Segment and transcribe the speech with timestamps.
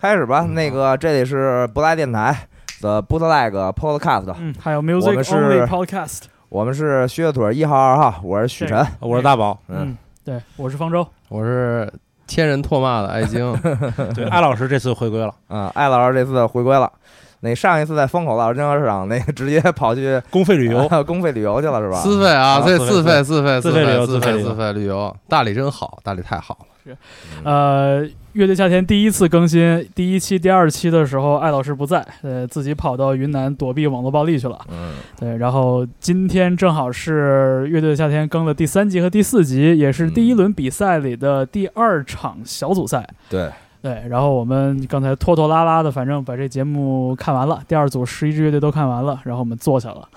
[0.00, 0.46] 开始吧。
[0.50, 2.34] 那个这里是不赖电台
[2.80, 6.22] 的 Bootleg Podcast，嗯，还有我 Music 们是 Only Podcast。
[6.48, 8.84] 我们是靴子腿一号、二号，我是许晨。
[9.00, 11.06] 我是大宝，嗯，嗯，对，我是方舟。
[11.28, 11.92] 我是
[12.26, 13.54] 千人唾骂的艾晶，
[14.16, 16.90] 对，艾老师这次回归了，啊，艾老师这次回归了。
[17.40, 21.98] 那上一次在风口浪金河市场，那个直接跑去公费旅游， 公费旅游去了是吧？
[21.98, 26.66] 私费啊，啊这自费自费自费自费旅游自费自费旅游自费旅游，大理真好，大理太好了。
[27.44, 28.02] 呃，
[28.34, 34.56] 乐队夏天第一次更新第一期、第二期的时候，艾老师不在，呃，自己跑到云南躲避网络暴力去了。
[34.70, 43.04] 嗯，对，然后今天正好是乐队夏天更了第三集和第四集，也是第一轮比赛里的第二场小组赛。
[43.28, 43.50] 对，
[43.82, 50.08] 对，然后我们刚才拖拖拉拉的，反正把这节目看完了，第二组十一支乐队都看完了，然后我们坐下了。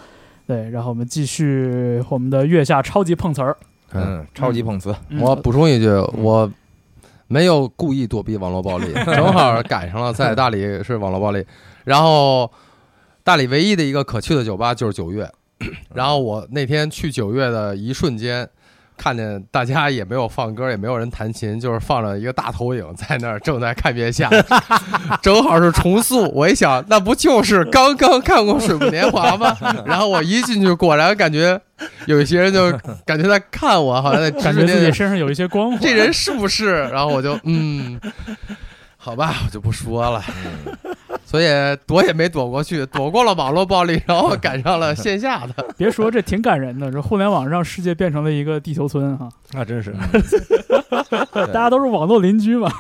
[0.45, 3.57] 对，然后我们继续我们的月下超级碰瓷儿。
[3.93, 4.93] 嗯，超级碰瓷。
[5.09, 6.52] 嗯我补充一句，我
[7.33, 11.43] 没有故意躲避网络暴力， 正好赶上了在大理是网络暴力，
[11.83, 12.51] 然后
[13.23, 15.27] 大理唯一的一个可去的酒吧就是九月，
[15.95, 18.47] 然后我那天去九月的一瞬间。
[18.97, 24.30] 看见大家也没有放歌，也没有人弹琴， 就是放着一个大投影在那儿正在看月下，
[25.22, 26.30] 正好是重塑。
[26.33, 29.55] 我一想，那不就是刚刚看过《水木年华》吗？
[29.86, 31.59] 然后我一进去，果然感觉
[32.05, 32.71] 有一些人就
[33.05, 35.80] 感觉在看我，好像在指感觉自己身上有一些光环。
[35.81, 36.83] 这人是不是？
[36.89, 37.99] 然后我就嗯，
[38.97, 40.23] 好吧，我就不说了。
[41.34, 41.48] 所以
[41.88, 45.66] 躲也没躲过去，躲过了网络暴力，然后赶上了线下的。
[45.76, 49.92] 别说这挺感人的，这互联网让世界变成了一个地球村哈，那真是
[51.52, 52.72] 大家都是网络邻居嘛。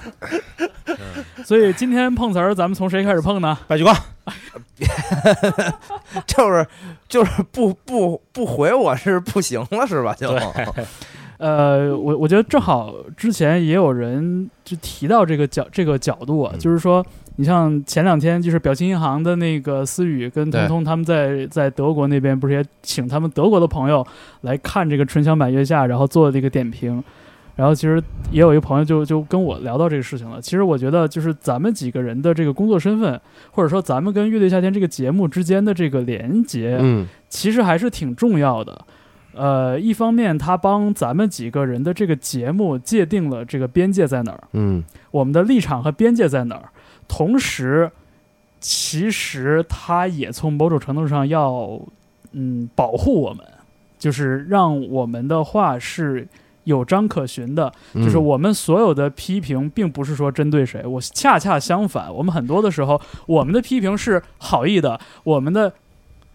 [1.43, 3.57] 所以今天碰瓷儿，咱们从谁开始碰呢？
[3.67, 3.95] 白举光，
[6.27, 6.67] 就是
[7.09, 10.13] 就是不不不回我是不行了是吧？
[10.13, 10.29] 就
[11.39, 17.03] 呃，我我觉得正好之前也有人就提到这个角这个角度啊，嗯就是说，
[17.35, 24.05] 你像前两天就是表情银行的那个思雨跟彤彤他们在在德国那边不是也请他们德国的朋友
[24.41, 27.03] 来看这个春香满月下，然后做了一个点评。
[27.55, 30.41] 然后其实也有一个朋友就就跟我聊到这个事情了。
[30.41, 33.19] 其实我觉得就是咱们几个人的这个工作身份，
[33.51, 38.85] 或者说咱们跟乐队夏天这个节目之间的这个连接，嗯，其实还是挺重要的。
[39.35, 46.69] 呃，一方面他帮咱们几个人的这个节目界定了这个边界在哪儿，嗯，我们的立场和边界在哪儿。
[47.07, 47.91] 同时，
[48.59, 51.79] 其实他也从某种程度上要
[52.31, 53.45] 嗯保护我们，
[53.99, 56.27] 就是让我们的话是
[56.63, 57.71] 有章可循的。
[57.93, 65.73] 嗯就是我们所有的批评，并不是说针对谁，我恰恰相反，我们很多的时候，我们的批评是好意的，我们的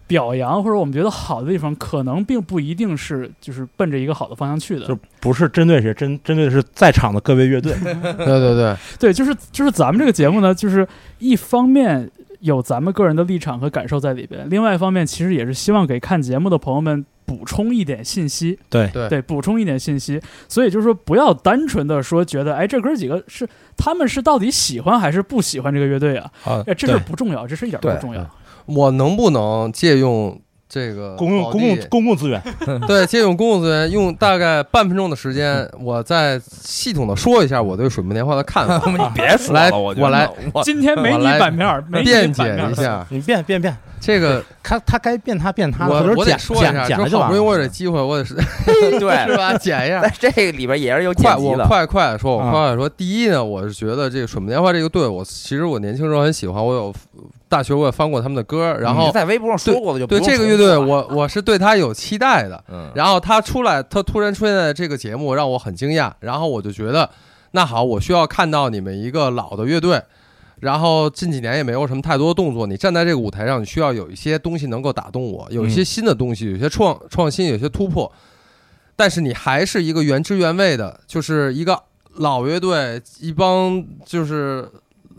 [0.09, 4.87] 表扬或者我们觉得好的地方，可能并不一定是就是奔着一个好的方向去的。
[4.87, 7.71] 就不是针对谁，针针对的是在场的各位乐队。
[7.83, 7.93] 对
[8.25, 10.87] 对对，对，就是就是咱们这个节目呢，就是
[11.19, 12.09] 一方面
[12.39, 18.57] 有咱们个人的立场和感受在里边，另外一方面其实也是希望给看节目的朋友们补充一点信息。
[18.67, 20.19] 对对对，补充一点信息。
[20.47, 23.47] 所以就是说，不要单纯的说觉得，哎，这哥几个是
[23.77, 26.31] 他们是到底喜欢还是不喜欢这个乐队啊？
[26.43, 28.27] 啊哎，这事儿不重要，这事儿一点都不重要。
[28.75, 32.41] 我能不能借用这个公共公共公共资源，
[32.87, 42.85] 对，借用公共资源，用大概半分钟的时间， 我再系统的说一下我对《水木年华》的看法，你别说来了，我来我今天没你版面儿，没你辩版面辩解一。
[42.85, 43.07] 下。
[43.09, 47.61] 你变变变，这个他他该变他变他的，我我得说一下，就好不容易我有。
[47.61, 48.33] 这机会，我得是
[48.99, 49.53] 对是吧？
[49.57, 50.13] 剪一下 在。
[50.19, 51.65] 这个里边也是有剪辑的。
[51.65, 52.87] 快快地说，我啊快快说。
[52.87, 56.93] 第一呢，我是觉得这个水木年华这个队，我其实我年轻时候很喜欢，我有
[57.47, 62.63] 大学我也翻过他们的歌，然后在微博上说过的就对这个乐队，我我是对他有期待的。
[62.71, 66.11] 嗯，然后他出来，他突然出现在这个节目，让我很惊讶。
[66.19, 67.09] 然后我就觉得，
[67.51, 70.01] 那好，我需要看到你们一个老的乐队，
[70.59, 72.67] 然后近几年也没有什么太多动作。
[72.67, 78.11] 你站在这个舞台上，你需要有一些东西能够打动我，有一些新的东西，有些创创新，有些突破。
[78.95, 81.81] 但是你还是一个原汁原味的，就是一个
[82.15, 84.69] 老乐队，一帮就是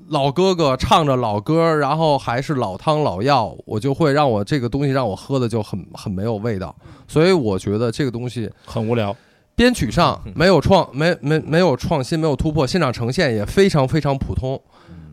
[0.08, 6.76] 老哥哥唱着老歌，然后还是老汤老药，我就会让我这个东西让我喝的就很很没有味道。
[7.08, 9.16] 所以我觉得这个东西很无聊，
[9.56, 14.60] 编曲上没有创没没没有创新，没有突破，现场呈现也非常非常普通，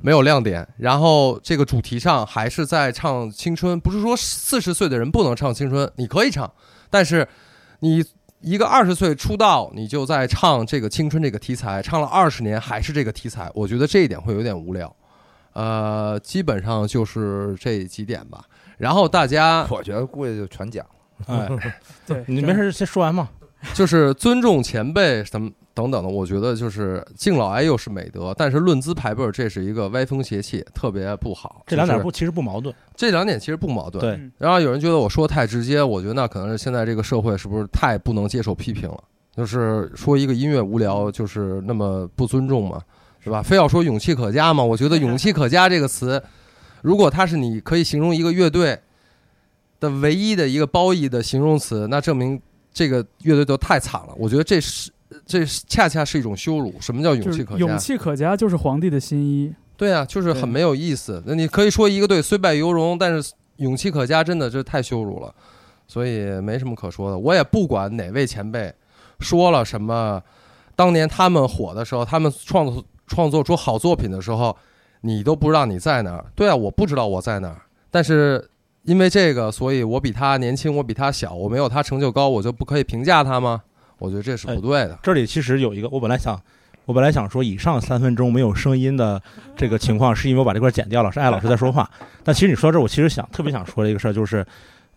[0.07, 0.65] 没有亮点。
[0.77, 6.49] 然后这个主题上还是在唱青春，不是说四十岁的人不能唱青春，你可以唱，
[6.89, 7.27] 但是
[7.81, 8.01] 你。
[8.39, 14.95] 一个二十岁出道，你就在唱这个青春这个题材，唱了二十年还是这个题材，我觉得这一点会有点无聊。
[15.53, 18.45] 呃，基本上就是这几点吧。
[18.77, 21.25] 然后大家我觉得估计就全讲了。
[21.25, 21.49] 哎，
[22.05, 23.27] 对，你没事先说完嘛。
[23.73, 31.61] 就是尊重前辈什么等等的，我觉得就是敬老爱幼是美德，但是论资排辈儿，这是一个歪风邪气，特别不好。
[31.67, 32.73] 这两点不其实不矛盾。
[32.95, 34.01] 这两点其实不矛盾。
[34.01, 39.03] 对嗯然后有人觉得我说的太直接，我觉得那可能是现在这个社会是不是太不能接受批评了？
[39.35, 42.81] 就是说一个音乐无聊，就是那么不尊重嘛，
[43.19, 43.43] 是吧？
[43.43, 44.63] 非要说勇气可嘉嘛？
[44.63, 46.19] 我觉得“勇气可嘉”这个词，
[46.81, 48.79] 如果它是你可以形容一个乐队
[49.79, 52.41] 的唯一的一个褒义的形容词，那证明
[52.73, 54.13] 这个乐队就太惨了。
[54.17, 54.91] 我觉得这是
[55.25, 56.73] 这恰恰是一种羞辱。
[56.79, 57.59] 什么叫勇气可嘉？
[57.59, 59.53] 勇气可嘉，就是皇帝的新衣。
[59.75, 61.21] 对啊，就是很没有意思。
[61.25, 65.33] 那你可以说一个队虽败犹荣，但是勇气可嘉，真的这太羞辱了，
[65.87, 67.17] 所以没什么可说的。
[67.17, 68.73] 我也不管哪位前辈
[69.19, 70.21] 说了什么，
[70.75, 74.57] 当年他们火的时候，他们创作创作出好作品的时候，
[75.01, 76.25] 你都不知道你在哪儿。
[76.35, 77.61] 对啊，我不知道我在哪儿，
[77.91, 78.49] 但是
[78.81, 83.61] 因为这个，所以我比他年轻，我比他小，我没有他成就高，我就不可以评价他吗？
[83.97, 84.97] 我觉得这是不对的。
[85.01, 86.39] 这里其实有一个，我本来想，
[86.85, 89.21] 我本来想说，以上三分钟没有声音的
[89.55, 91.89] 这个情况，是因为我把这块剪掉了，是艾老师在说话。
[92.23, 94.45] 但其实你说到这儿，我其实想特别想说的一个事儿，就是，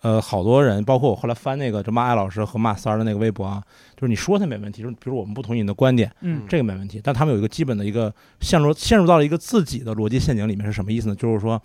[0.03, 3.63] 呃，好多人，包括我后来翻那个就骂艾老师和骂三儿的那个微博啊，
[3.97, 11.15] 就是你说他没问题，就是比如我们不同意你的观点，嗯这个没问题，但他们有一个基本的一个陷入陷入到了一个自己的逻辑陷阱里面是什么意思呢？
[11.15, 11.61] 就是说，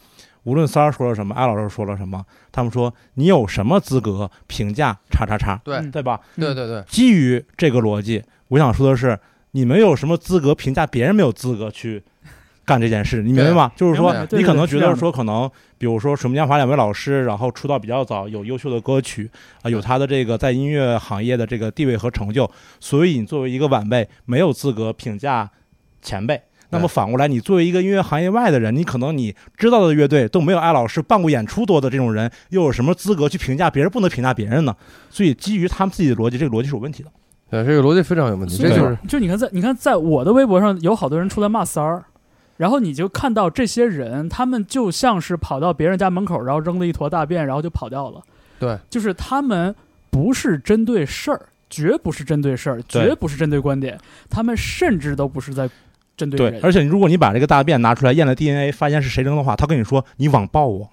[0.46, 6.20] 无论三儿说了什么，艾老师说了什么，他们说你有什么资格评价叉叉叉，对嗯对吧？
[6.36, 9.20] 对对对，基于这个逻辑，我想说的是，
[9.52, 12.04] 你们有什么资格评价别人没有资格去
[12.64, 13.22] 干这件事？
[13.22, 13.72] 你明白吗？
[13.76, 19.30] 就是说你可能觉得说可能，比如说水木年华两位老师，然后出道比较早，有优秀的歌曲
[19.64, 22.50] 啊，有他的这个在音乐行业的这个地位和成就，
[22.80, 25.50] 所以你作为一个晚辈，没有资格评价
[26.02, 26.40] 前辈。
[26.75, 34.75] 那么反过来，你作为一个音乐行业外的人，你可能你知道的乐队都没有艾老师办过演出多的这种人，又有什么资格去评价别人不能评价别人呢？
[35.10, 37.10] 所以基于他们自己的逻辑，这个逻辑是有问题的。
[37.50, 38.57] 对这个逻辑非常有问题。
[38.57, 42.04] 这就是就你看在你看在我的微博上有好多人出来骂三儿，
[42.57, 48.22] 然后你就看到这些人，他们就像是跑到别人家门口，然后扔了一坨大便，然后就跑掉了。
[48.60, 49.74] 对，就是他们
[50.10, 53.98] 不是针对事儿，绝不是针对事儿，绝不是针对观点，
[54.30, 55.69] 他们甚至都不是在
[56.16, 56.60] 针对。
[56.62, 60.90] 而且如果你把这个大便拿出来验了 DNA，发现是谁扔的话，他跟你说你网暴我。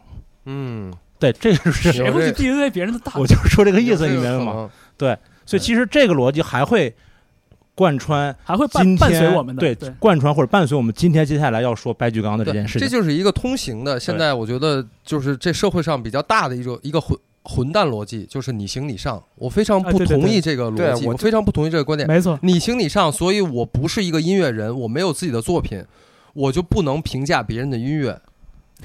[0.46, 4.70] 嗯，对，这个是谁会去 DNA 别人的大我就是说这个意思，你明白吗？
[4.98, 5.18] 这个可能？
[5.44, 6.94] 所以其实这个逻辑还会
[7.74, 9.60] 贯穿还会伴伴随我们的？
[9.60, 12.96] 对对，贯穿或者伴随我们今天接下来要说白举纲的这件事情这。
[12.96, 13.98] 就是一个通行的。
[13.98, 19.22] 现在我觉得就是这社会上比较大的一种一个混混蛋逻辑，就是你行你上。
[19.34, 22.08] 我非常不同意这个逻辑，对我我非常不同意这个观点。
[22.08, 22.38] 没错。
[22.42, 25.84] 你行你上，所以我不是一个音乐人，我没有自己的作品，
[26.34, 28.20] 我就不能评价别人的音乐。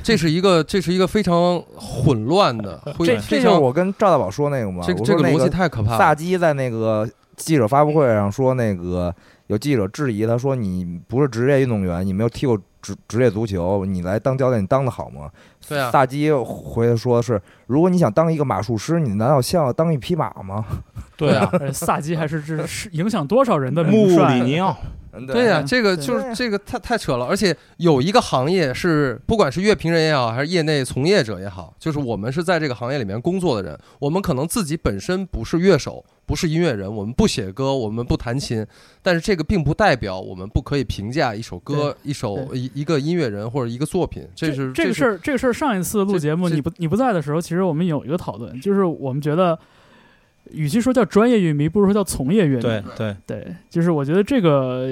[0.03, 5.97] 这是一个， 这是一个非常混乱的，会这这就是我跟赵大宝说那个吗，这这个逻辑太可怕了。
[5.97, 9.13] 萨基在那个记者发布会上说，那个
[9.47, 12.59] 有记者质疑他说：“你不是职业运动员，你没有踢过
[12.93, 15.29] 职职业足球，你来当教练，你当的好吗？”
[15.67, 20.65] 对啊萨基回来说是：“如果你想当一个马术师，你难道像要当一匹马吗
[21.17, 24.77] 对啊，呃萨基还是这是影响多少人的穆里尼奥，？”
[25.13, 38.63] 嗯对呀、对这个就是这个太太扯了，而且有一个行业是，不管是乐评人也好，还是业内从业者也好，就是我们是在这个行业里面工作的人，我们可能自己本身不是乐手，不是音乐人，我们不写歌，我们不弹琴，
[39.01, 49.57] 但是这个并不代表我们不可以评价一首歌、一首一一个音乐人或者一个作品，这是是这个事儿，这个事儿上一次录节目你不你不在的时候，其实我们有一个讨论，就是我们觉得，
[50.51, 52.61] 与其说叫专业乐迷，不如说叫从业乐迷。
[52.61, 54.89] 对对，对就是我觉得这个呃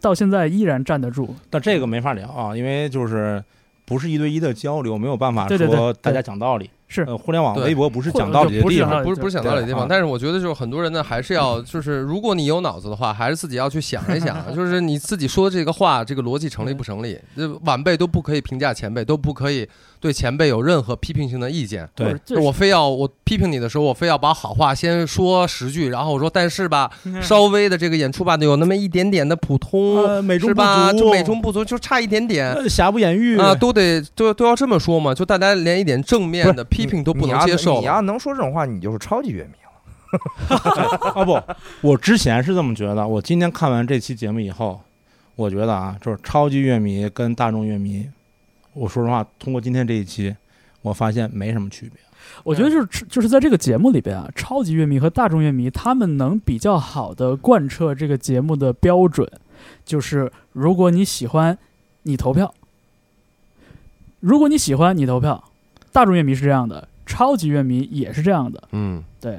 [0.00, 1.34] 到现在依然站得住。
[1.50, 3.42] 但这个没法聊啊，因为就是
[3.84, 6.70] 不是一对一的交流，没有办法说大家讲道理。
[6.92, 9.22] 是呃，互联网、微博不是讲道理的地方不是。
[9.22, 17.18] 不是讲道理的地方，但是我觉得就是很多人呢，还是要 就是如果你有脑子的话，还是自己要去想一想， 就是你自己说的这个话，这个逻辑成立不成立？
[17.36, 19.66] 这晚辈都不可以评价前辈，都不可以
[20.00, 21.88] 对前辈有任何批评性的意见。
[21.94, 30.92] 对就是我非要我批评你的时候，我非要把好话先说十句，然后我说但是吧，嗯 稍微的这个演出吧，有那么一点点的普通，呃，美中不是吧？
[30.92, 32.52] 足，就美中不足，就差一点点。
[32.52, 37.86] 呃瑕不掩瑜啊，都得都都要这么说嘛，就大家连一点正面的批评都不能接受你。
[37.86, 39.58] 要能说这种话，你就是超级乐迷了。
[41.14, 41.40] 啊不，
[41.80, 43.06] 我之前是这么觉得。
[43.06, 44.80] 我今天看完这期节目以后，
[45.36, 48.06] 我觉得啊，就是超级乐迷跟大众乐迷，
[48.74, 50.36] 我说实话，通过今天这一期，
[50.82, 51.98] 我发现没什么区别。
[52.44, 59.26] 我觉得就是就是在这个节目里边啊，超级乐迷和大众乐迷他们能比较好的贯彻这个节目的标准，
[59.84, 61.56] 就是如果你喜欢，
[62.02, 62.52] 你投票；
[64.20, 65.42] 如果你喜欢，你投票。
[65.92, 68.62] 大众乐迷是这样的，超级乐迷也是这样的。
[68.72, 69.38] 嗯，对，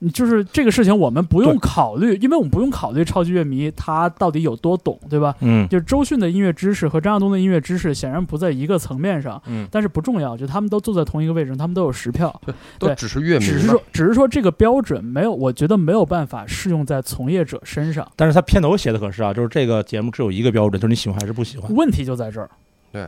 [0.00, 5.34] 你就是这个事情，我们不用考虑，因为我们不用考虑超级乐迷他到底有多懂，对吧？
[5.40, 12.40] 嗯就是周迅的音乐知识和张亚东的音乐知识显然不在一个层面上，嗯但是不重要，就他们都坐在同一个位置上，他们都有实票，
[12.78, 18.06] 都对只是乐迷，只是说，只是说这个标准没有，我觉得没有办法适用在从业者身上。
[18.14, 21.74] 但是他片头写的可是啊，就是这个节目只有一个标准，就是你喜欢还是不喜欢。
[21.74, 22.48] 问题就在这儿。
[22.92, 23.06] 对，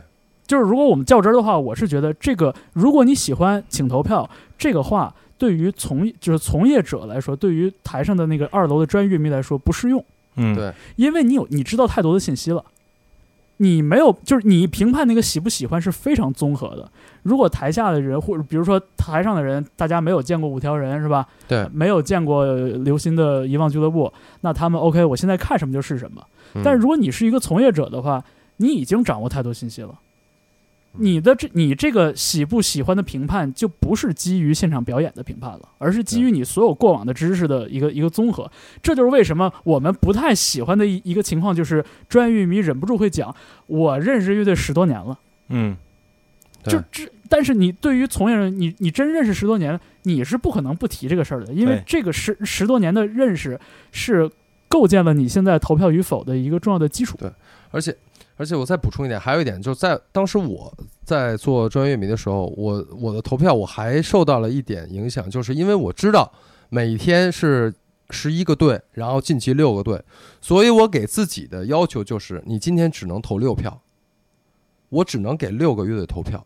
[0.51, 10.03] 就是如果我们较真儿的话，我是觉得这个，如果你喜欢，请投票，这个话对于从就是从业者来说，对于台上的那个二楼的专业乐迷来说不适用，
[10.35, 12.61] 嗯，对因为你有你知道太多的信息了。
[13.63, 16.91] 你没有，就是你评判那个喜不喜欢是非常综合的。
[17.23, 21.25] 如果台下的人，或者比如说台上的人，大家没有见过五条人是吧？
[21.47, 24.07] 对，没有见过刘鑫的《遗忘俱乐部》，
[24.41, 26.21] 那他们 OK，我现在看什么就是什么。
[26.55, 28.21] 嗯但是如果你是一个从业者的话，
[28.57, 29.93] 你已经掌握太多信息了。
[30.93, 38.51] 嗯你的这你这个喜不喜欢的评判，就不是基于现场表演的评判了，而是基于你所有过往的知识的一个一个综合。
[38.83, 43.33] 这就是为什么我们不太喜欢的一一个情况，就是专业乐迷忍不住会讲
[43.67, 45.17] ：“我认识乐队十多年了。”
[45.47, 45.77] 嗯，
[46.65, 53.57] 就这，但是你对于从业人，你你真认识十多年，你是不可能不提这个事儿的，因为这个十十多年的认识
[53.93, 54.29] 是
[54.67, 57.17] 构建了你现在投票与否的一个重要的基础。
[57.17, 57.31] 对
[57.71, 57.95] 而且
[58.41, 66.33] 而且我再补充一点，还有一点就是在当时我在做专业乐迷的时候，我我的投票我还受到了一点影响，就是因为我知道
[66.69, 67.71] 每天是
[68.09, 70.03] 十一个队，然后晋级六个队，
[70.41, 73.79] 所以我给自己的要求就是，你今天只能投六票，
[74.89, 76.43] 我只能给六个乐队投票。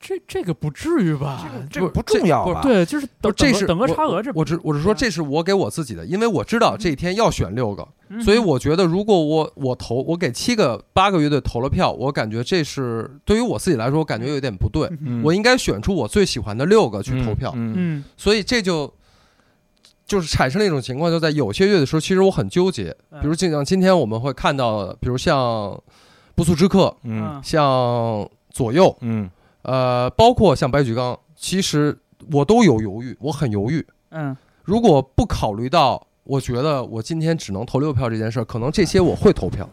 [0.00, 1.46] 这这个不至于吧？
[1.70, 2.62] 这个不重要吧？
[2.62, 14.88] 对，就是等不这是等个等个我差额，这我只我是说这是我给我自己的，因为我知道这一天要选六个，嗯所以我觉得，如果我我投我给七个八个乐队投了票，我感觉这是对于我自己来说，我感觉有点不对。
[15.02, 18.90] 嗯我应该选出我最喜欢的六个去投票，嗯，嗯所以这就
[20.06, 22.96] 就是产生了一种情况，就在有些乐队的时候，其实我很纠结。
[23.10, 25.78] 嗯比如像今天我们会看到，比如像
[26.34, 29.28] 不速之客，嗯像左右，嗯
[29.62, 31.98] 呃，包括像白举纲，其实
[32.32, 33.86] 我都有犹豫，我很犹豫。
[34.10, 39.68] 嗯如果不考虑到，我觉得我今天只能投六票这件事儿，可能这些我会投票。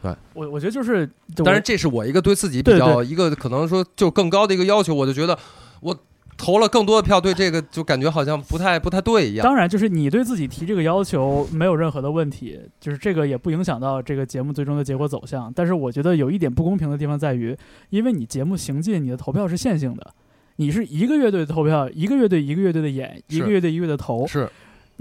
[0.00, 5.38] 对我我觉得就是，当然，这是我一个对自己比较一个可能说就更高的一个要求，我就觉得
[5.80, 5.96] 我
[6.36, 9.44] 投了更多的票，对这个就感觉好像不太不太对一样。
[9.44, 15.52] 当然，就是你对自己提这个要求没有任何的问题，就是这个也不影响到这个节目最终的结果走向。
[15.54, 17.56] 但是我觉得有一点不公平的地方在于，
[17.90, 20.14] 因为你节目行进，你的投票是线性的，
[20.56, 24.48] 你是一个乐队的投票，一个乐队一个乐队的演，一个乐队一个乐队的投，是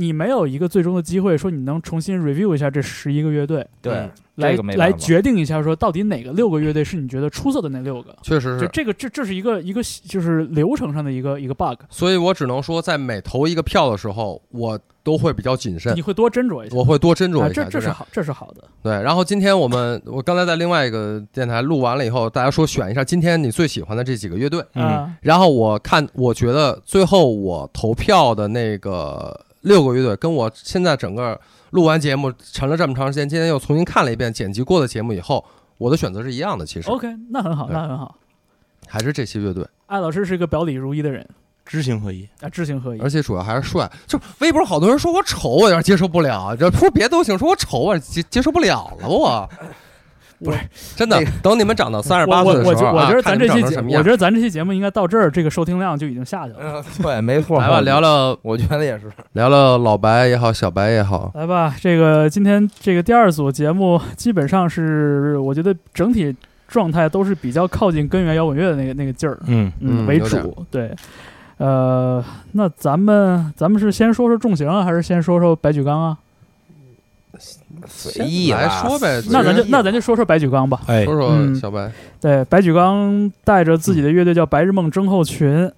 [0.01, 8.15] 你没有一个最终的机会说你能重新 review 一下这十一个乐队，对嗯，来这个没办法来决定一下说到底哪个六个乐队是你觉得出色的那六个。
[8.23, 16.75] 确实，就是这个，这这是一个一个就是流程上的一个一个 bug，所以我只能说，在每投一个票的时候，我都会比较谨慎你，会多斟酌一下。
[16.75, 17.63] 我会多斟酌啊，一下。
[17.63, 18.63] 这这是好，这是好的。
[18.81, 18.91] 对。
[18.91, 24.63] 然后今天我们我刚才在另外一个电台录完了以后，大家说选一下今天你最喜欢的这几个乐队。
[24.73, 31.39] 嗯啊，然后我看，我觉得最后我投票的那个六个乐队，跟我现在整个
[31.71, 35.43] 录完节目沉了这么长时间，今天又重新看了一遍剪辑过的节目以后，
[35.77, 36.65] 我的选择是一样的。
[36.65, 38.15] 其实 OK，那很好，那很好。
[38.87, 41.25] 还是这些乐队，艾老师是一个表里如一的人
[41.65, 42.27] 知行合一。
[42.41, 43.09] 啊，知行合一而。
[43.09, 43.89] 且主要还是帅。
[44.05, 46.55] 就微博好多人说我丑，我有点接受不了。
[46.55, 49.07] 这说别的都行，说我丑，我接接受不了了。
[49.07, 49.49] 我
[50.43, 50.57] 不是
[50.95, 54.09] 真的，等你们长到三十我八岁我我觉的时候啊，我觉得咱这期节，成什么样我觉。
[54.09, 56.59] 得咱这期节目应该到这儿，这个收听量就已经下去了。
[56.59, 57.59] 嗯，对，没错。
[57.59, 59.11] 来吧，聊聊 我觉得也是。
[59.33, 66.35] 聊聊老白也好，小白也好，来吧，这个今天这个第二组节目基本上是，我觉得整体
[66.67, 70.65] 状态都是比较靠近根源摇滚乐的那个那个劲儿，嗯为嗯为主。
[70.71, 70.91] 对，
[71.57, 76.17] 呃，那咱们咱们是先说说重型啊，还是先说说白举纲啊？
[77.87, 80.81] 随意来说呗那咱就那咱就说说白举纲吧。
[80.87, 81.91] 哎说，说嗯小白。
[82.19, 85.71] 对，白举纲带着自己的乐队叫白日梦症候群，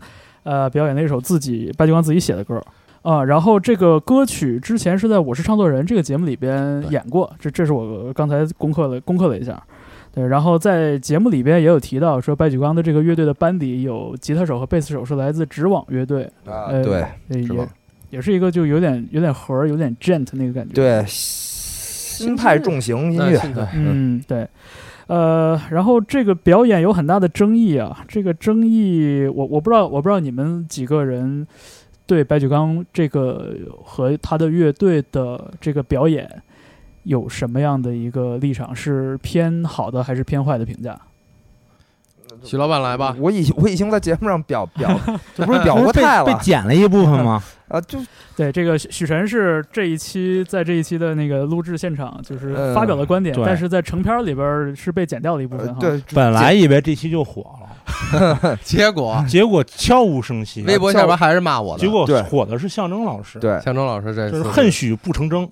[0.44, 2.62] 呃，表演了一首自己白举纲自己写的歌。
[3.02, 9.62] 啊，然后这个歌曲之前是在《我是唱作人》这个节目里边演过，这这是我刚才攻克了攻克了一下，
[10.14, 17.68] 对，然后在节目里边也有提到说白举纲的这个乐队的班底有吉他手和贝斯手是来自直网乐队，啊，呃对也直网
[18.14, 23.42] 也是一个就有点有点核儿有点 gent 那个感觉，对，新派重型音乐
[23.74, 24.48] 嗯，对，
[25.08, 31.48] 呃，然后这个表演有很大的争议啊，这个争议我我不知道，我不知道你们几个人
[32.06, 36.30] 对白举纲这个和他的乐队的这个表演
[37.06, 38.76] 有什么样的一个立场？
[38.76, 40.96] 是偏好的还是偏坏的评价？
[42.44, 43.16] 许老板来吧。
[43.20, 45.00] 我已我已经在节目上表表
[45.36, 47.42] 这不是表过态了被剪了一部分吗？
[47.70, 47.98] 啊，就
[48.36, 55.80] 对，这个许许晨是这一期在这一期的那个录制现场，就是呃发表的观点，对但是在成片里边儿是被剪掉的一部分哈。
[55.82, 57.44] 呃对，本来以为这期就火
[58.12, 60.62] 了， 结果结果悄无声息。
[60.64, 61.82] 微博下边还是骂我的。
[61.82, 65.50] 结果对火的是象征老师，对象征老师这就是恨许不成真，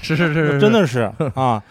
[0.00, 1.62] 是是是是，真的是啊。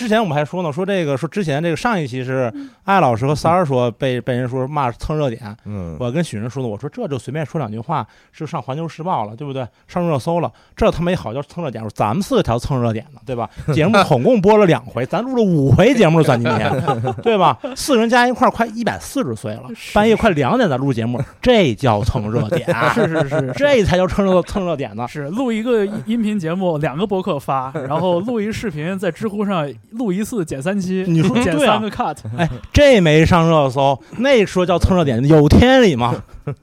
[0.00, 2.52] 之之前我们还说呢，说这个说之前这个上一期是
[2.82, 8.04] 艾老师和三儿说被被人说骂蹭热点，嗯，我跟许人说的，我说这就随便说两句话，
[8.36, 9.64] 就上环球时报了，对不对？
[9.86, 11.84] 上热搜了，这他妈也好叫蹭热点。
[11.84, 13.48] 我说咱们四个条蹭热点呢，对吧？
[13.72, 16.72] 节目总共播了两回，咱录了五回节目，算今天，
[17.22, 17.56] 对吧？
[17.76, 25.06] 四个人加一块快一百四十岁了，半夜快两点咱录节目，这叫蹭热点， 是是是，这才叫蹭热蹭热点呢。
[25.06, 31.74] 是录一个音频节目，两个博客发，然后录一个视频，在知乎上录一次减三期，你说剪对啊。
[31.74, 36.22] 三个 cut，哎，这没上热搜，那说叫蹭热点，有天理吗？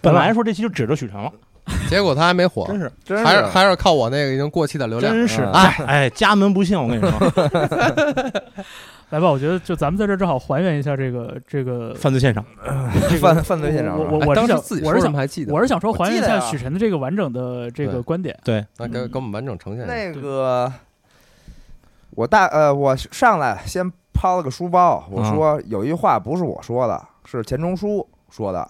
[0.00, 1.30] 本来说这期就指着许晨了，
[1.88, 5.12] 结果他还没火，真是真还是还是靠我那个已经过气的流量。
[5.12, 7.10] 真是，嗯哎哎，家门不幸，我跟你说，
[9.10, 12.44] 来吧，我觉得就咱们在这儿正好还原一下这个这个犯罪现场，
[13.10, 15.52] 这个犯犯罪现场我我我是想当时自己说我是想什么还记得？
[15.52, 18.38] 我是想说还原一下许晨的这个完整的这个观点。
[18.44, 19.84] 对，那给给我们完整呈现。
[19.86, 20.72] 那个，
[22.12, 28.68] 我大呃，我上来先抛了个书包，我说有一句话不是我说的，是钱钟书说的，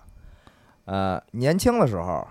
[0.85, 2.27] 呃，年轻的时候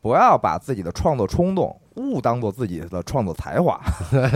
[0.00, 3.80] 不要把自己的创作冲动误当做自己的创作才华，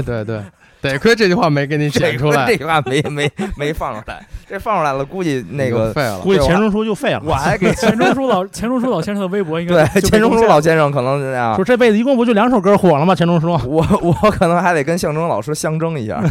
[0.04, 0.42] 对 对。
[0.84, 2.46] 对，得亏这句话没给你剪出来。
[2.46, 6.20] 这，句话没没没放出来， 这放出来了，估计那个废了。
[6.20, 7.22] 估计钱钟书就废了。
[7.24, 11.56] 我还给 钱钟书老钱钟书老先生的微博应该对钱钟书老先生可能是这样。
[11.56, 11.64] 说。
[11.64, 13.14] 这辈子一共不就两首歌火了吗？
[13.14, 16.22] 钱钟书，我我可能还得跟象征老师相争一下，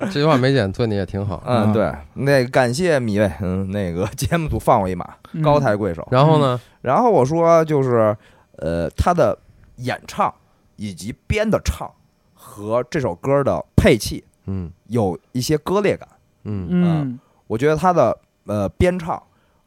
[0.00, 1.42] 这句话没剪，对你也挺好。
[1.44, 1.72] 嗯，嗯。
[1.74, 5.42] 对，那感谢米未，嗯，那个节目组放我一马，嗯。
[5.42, 6.08] 高抬贵手。
[6.10, 8.16] 然后呢，然后我说就是，
[8.56, 9.36] 呃，他的
[9.76, 10.32] 演唱
[10.76, 11.90] 以及编的唱
[12.34, 14.70] 和这首歌的配器嗯。
[14.88, 16.08] 有一些割裂感。
[16.44, 16.68] 嗯。
[16.70, 17.20] 嗯。
[17.46, 19.22] 我觉得他的呃编唱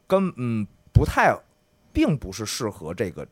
[0.06, 1.36] 跟嗯不太，
[1.92, 3.26] 并不是适合这个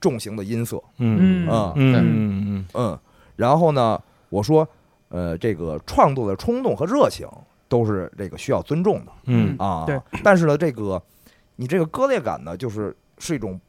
[0.00, 0.82] 重型的音色。
[0.98, 1.46] 嗯。
[1.46, 1.48] 嗯。
[1.48, 2.00] 嗯嗯对。
[2.00, 2.06] 嗯
[2.46, 2.98] 嗯嗯，
[3.36, 4.68] 然后呢，我说
[5.08, 7.28] 呃这个创作的冲动和热情
[7.68, 9.56] 都是这个需要尊重的嗯。
[9.58, 9.84] 啊。
[9.86, 11.02] 对，但是呢，这个
[11.56, 13.60] 你这个割裂感呢，就是是一种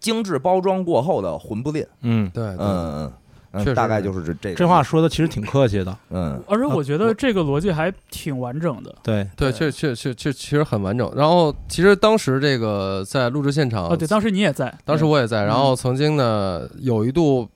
[0.00, 1.86] 精致包装过后的魂不吝。
[2.02, 3.12] 嗯，对，嗯嗯
[3.52, 3.74] 嗯，确实。
[3.74, 6.40] 大概就是这这个这话说的其实挺客气的，嗯。
[6.46, 8.94] 而且我觉得这个逻辑还挺完整的。
[9.02, 11.10] 对，对，确确确确其实很完整。
[11.16, 17.48] 然后其实当时这个在录制现场，哦，对，当时你也在，当时我也在，嗯然后曾经呢有一度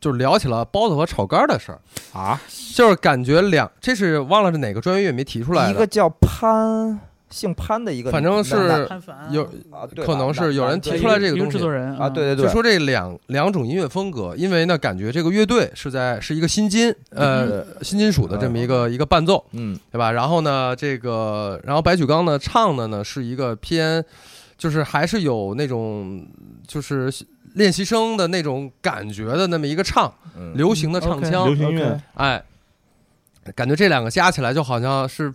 [0.00, 1.80] 就是聊起了包子和炒肝的事儿，
[2.12, 2.40] 啊，
[2.74, 6.98] 就是感觉两这是忘了是哪个专业乐迷提出来的，一个叫潘，
[7.30, 8.54] 姓潘的一个，反正是
[9.30, 19.78] 有啊，可能是有人提出来这个东西制作人啊，对，对对，就说这两两种音乐风格，因为呢感觉这个乐队是在是一个新金呃新金属的这么一个一个伴奏，嗯。
[19.90, 20.12] 对吧？
[20.12, 24.04] 然后呢，这个，然后白举纲呢唱的呢是一个偏，
[24.58, 26.26] 就是还是有那种
[26.66, 27.10] 就是
[27.54, 31.98] 练习生的那种感觉的那么一个唱，嗯，流行的唱腔，流行乐。
[32.14, 32.42] 哎，
[33.54, 35.32] 感觉这两个加起来就好像是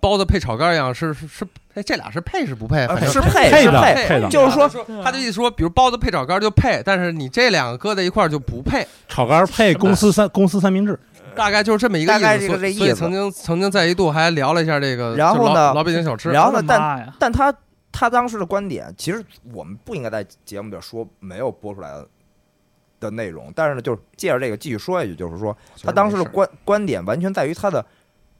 [0.00, 2.84] 包子配炒肝一样，是是是，哎，这俩是配是不配？
[2.86, 10.98] 啊反正是配配的是配，配的就是说说他的意思说，比如包子配炒肝就配，但是你这两个搁在一块儿就不配，炒肝配公司三公司三明治，
[11.34, 12.22] 大概就是这么一个意思。
[12.22, 17.54] 大概这个所以曾经曾经在一度还聊了一下这个，然后呢老老北京小吃，然后呢但，但他
[17.92, 22.08] 他当时的观点，其实我们不应该在节目里说没有播出来的
[23.00, 27.84] 的内容，但是呢，就是借着这个继续说下去，就是说他当时的观观点完全在于他的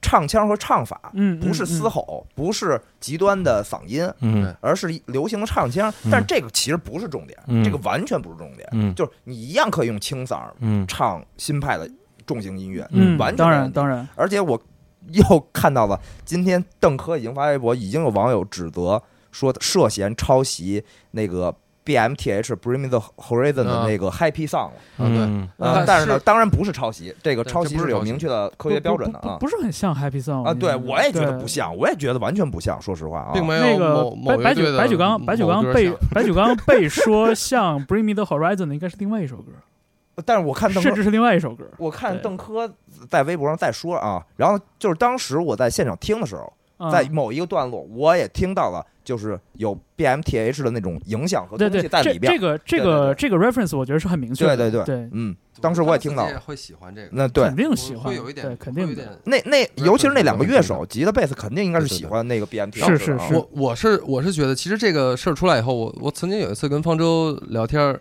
[0.01, 4.53] 唱腔和唱法，嗯，不是嘶嘶吼，不是极端的嗓音，嗯。
[4.59, 5.93] 而是流行的唱腔。
[6.03, 6.09] 嗯。
[6.11, 7.63] 但是这个其实不是重点，嗯。
[7.63, 8.93] 这个完全不是重点，嗯。
[8.95, 10.85] 就是你一样可以用清嗓嗯。
[10.87, 11.89] 唱新派的
[12.25, 14.61] 重型音乐，嗯，完全当然当然，而且我
[15.07, 21.53] 又看到了，今天邓科已经发微博，已经有网友指责说涉嫌抄袭那个
[21.85, 24.71] BMTH Bring Me the Horizon 的那个 Happy Song 了。
[24.97, 29.39] 嗯但呃但是呢，当然不是抄袭，这个抄袭是有明确的科学标准的啊不不不。
[29.45, 33.31] 不是很像 Happy Song 啊，对，我也觉得不像，我也觉得完全不像，说实话啊。
[33.33, 39.51] 并没有那个白白举白举纲白举纲被白举纲被说像 Bring Me the Horizon 的应该是另外一首歌，
[40.25, 41.65] 但是我看邓，甚至是另外一首歌。
[41.77, 42.71] 我看邓科
[43.09, 46.53] 在微博上在说啊，然后就是当时我在现场听的时候，啊
[46.91, 52.31] 在某一个段落，我也听到了，就是有 BMTH 的那种影响和东西在里边。
[52.31, 54.57] 这个这个这个 reference 我觉得是很明确的。
[54.57, 56.39] 对对对对，嗯，当时我也听到了。
[56.39, 58.95] 会喜欢这个，那对肯，定喜欢，会有一点，对，肯定的。
[58.95, 59.19] 会有点。
[59.25, 62.85] 那那尤其是那两个乐手，吉他、贝斯肯定应该是喜欢那个 BMTH。
[62.85, 67.99] 是是是我我是我是觉得，其实这个事儿出来以后，我我曾经有一次跟方舟聊天儿，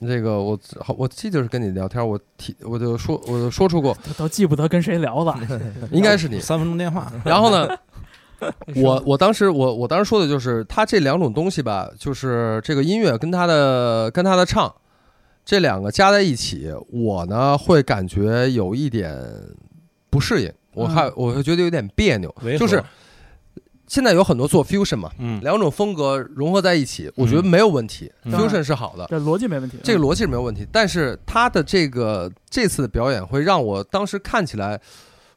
[0.00, 5.38] 这个我好我记得是跟你聊天儿，我提我就说我就说出过，都都记不得跟谁聊了。
[5.90, 6.40] 应该是你。
[6.40, 7.68] 三分钟电话，然后呢，
[8.76, 14.72] 我我当时我我当时说的就是，他这两种东西吧，就是这个音乐跟他的跟他的唱，
[15.44, 19.16] 这两个加在一起，我呢会感觉有一点
[20.10, 22.82] 不适应，我还我会觉得有点别扭，就是
[23.86, 29.06] 现在有很多做 fusion 嘛，嗯两种风格融合在一起，我觉得没有问题、嗯 f u s i o n 是好的。
[29.08, 29.78] 这逻辑没问题。
[29.84, 34.80] 这个逻辑是没有问题，但是他的这个这次的表演会让我当时看起来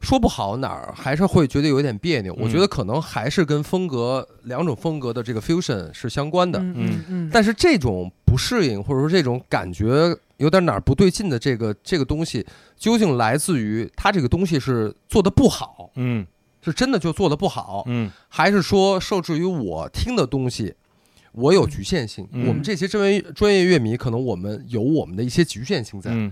[0.08, 2.34] 说不好哪儿，还是会觉得有点别扭。
[2.36, 2.44] 嗯。
[2.44, 12.46] 我觉得可能还是跟风格两种风格的这个 fusion 是相关的，嗯嗯嗯，但是这种不适应或者说这种感觉有点哪儿不对劲的这个这个东西，
[12.78, 16.26] 究竟来自于他这个东西是做的不好，嗯。
[16.64, 18.10] 是真的就做的不好，嗯。
[18.30, 20.74] 还是说受制于我听的东西，
[21.34, 22.26] 我有局限性？
[22.32, 22.48] 嗯。
[22.48, 26.32] 我们这些专业专业乐迷，可能我们有我们的一些局限性在，嗯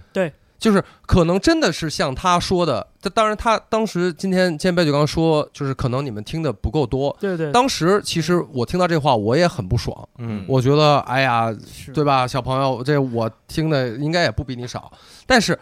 [0.57, 7.15] 就是可能真的是像他说的，这当然他当时今天今天白酒刚说，就是可能你们听的不够多。
[7.19, 11.53] 对对，当时其实我听到这话，我也很不爽，嗯我觉得哎呀，
[11.93, 14.91] 对吧，小朋友，这我听的应该也不比你少，
[15.27, 15.57] 但是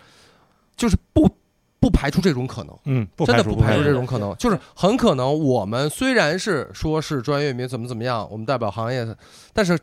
[0.75, 1.29] 就是不
[1.79, 2.77] 不排除这种可能。
[2.85, 9.05] 嗯，不真的不排除除这种可能，就是很可能我们虽然是说是专业乐迷怎么怎么样，我们代表行业，
[9.51, 9.77] 但是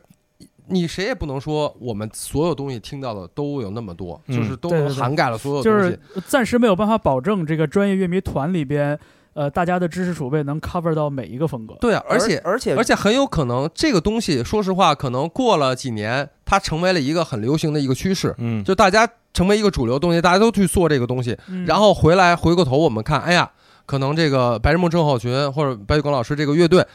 [0.71, 5.99] 你谁也不能说我们所有东西听到的都有那么多，嗯就是都涵盖了所有东西就是。
[6.27, 8.97] 暂时没有办法保证这个专业乐迷团里边，
[9.33, 11.75] 呃，大家的知识储备能 cover 到每一个风格。
[11.79, 23.49] 对啊，而且而且而且很有可能这个东西，说实话，可能过了几年，它成为了一个很流行的一个趋势，嗯就大家成为一个主流东西，大家都去做这个东西，嗯然后回来回过头我们看，哎呀，
[23.85, 26.85] 可能这个白日梦症候群或者白玉光老师这个乐队，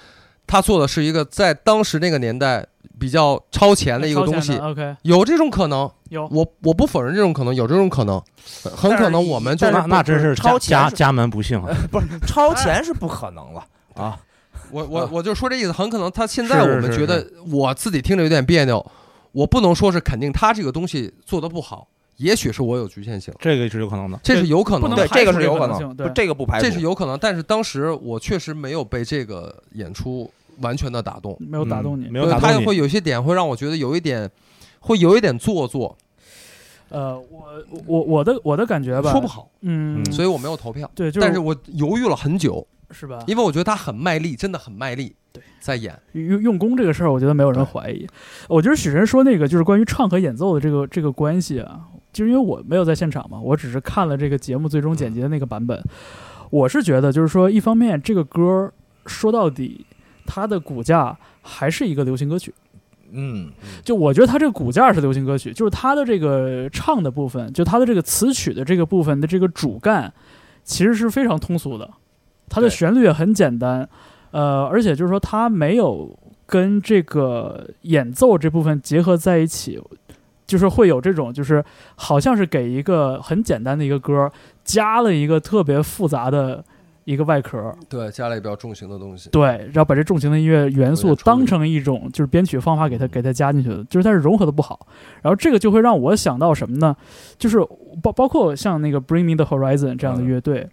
[0.47, 2.67] 他做的是一个在当时那个年代
[2.99, 6.27] 比较超前的一个东西，OK，有这种可能，有。
[6.31, 8.21] 我我不否认这种可能，有这种可能，
[8.75, 11.75] 很可能我们就那那真是超前家家家门不幸啊！
[11.93, 13.65] 不是 超前是不可能了。
[13.95, 14.19] 啊！
[14.71, 18.85] 我我我就说这意思，很可能他现在我们觉得我自己听着有点别扭，
[19.33, 24.19] 我不能说是肯定他这个东西做的不好，也许是我有局限性，这个是有可能的。
[24.23, 30.31] 这是有可能能的对，，这个是有可能，这个不排除，这是有可能，但是当时我确实没有被这个演出
[30.61, 32.13] 完全的打动，没有打动你嗯。
[32.13, 32.55] 没有打动你。
[32.55, 34.31] 他会有些点会让我觉得有一点，
[34.81, 35.97] 会有一点做作，
[36.89, 40.91] 呃，我我我的我的感觉吧，说不，好，嗯，嗯所以我没有投票。
[40.95, 43.19] 对，就是但是我犹豫了很久，是吧？
[43.27, 45.99] 因为我觉得他很卖力，真的很卖力，对，在演。
[46.13, 48.07] 用用功这个事儿，我觉得没有人怀疑。
[48.49, 51.81] 我觉得许晨说那个就是关于唱和演奏的这个这个关系啊，
[52.13, 55.83] 就是因为我没有在现场嘛，我只是看了这个节目最终剪辑的那个版本。
[56.51, 58.73] 我是觉得，就是说，一方面这个歌儿
[59.05, 59.85] 说到底，
[60.27, 62.53] 它的骨架还是一个流行歌曲。
[63.13, 63.53] 嗯，
[63.85, 70.13] 就我觉得它这个骨架是流行歌曲，就是它的这个唱的部分，就它的这个词曲的这个部分的这个主干，
[70.65, 71.89] 其实是非常通俗的，
[72.49, 73.89] 它的旋律也很简单，
[74.33, 79.81] 呃，而且就是说它没有跟这个演奏这部分结合在一起，
[80.45, 84.31] 就是会有这种就是好像是给一个很简单的一个歌
[84.65, 86.65] 加了一个特别复杂的
[87.07, 89.31] 一个外壳，对，加了一个比较重型的东西。
[89.31, 94.89] 对，然后把这重型的音乐元素当成一种就是编曲方法给它给它加进去的，就是它是融合的不好。
[95.23, 96.97] 然后这个就会让我想到什么呢？
[97.39, 97.59] 就是
[98.03, 100.69] 包包括像那个 Bring Me the Horizon 这样的乐队，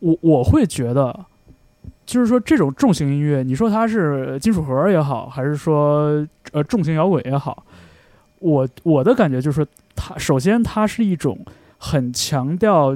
[0.00, 1.18] 我我会觉得，
[2.04, 7.64] 就是说这种重型音乐，你说它是金属核也好，还是说呃重型摇滚也好，
[8.40, 11.38] 我我的感觉就是它首先它是一种
[11.78, 12.94] 很强调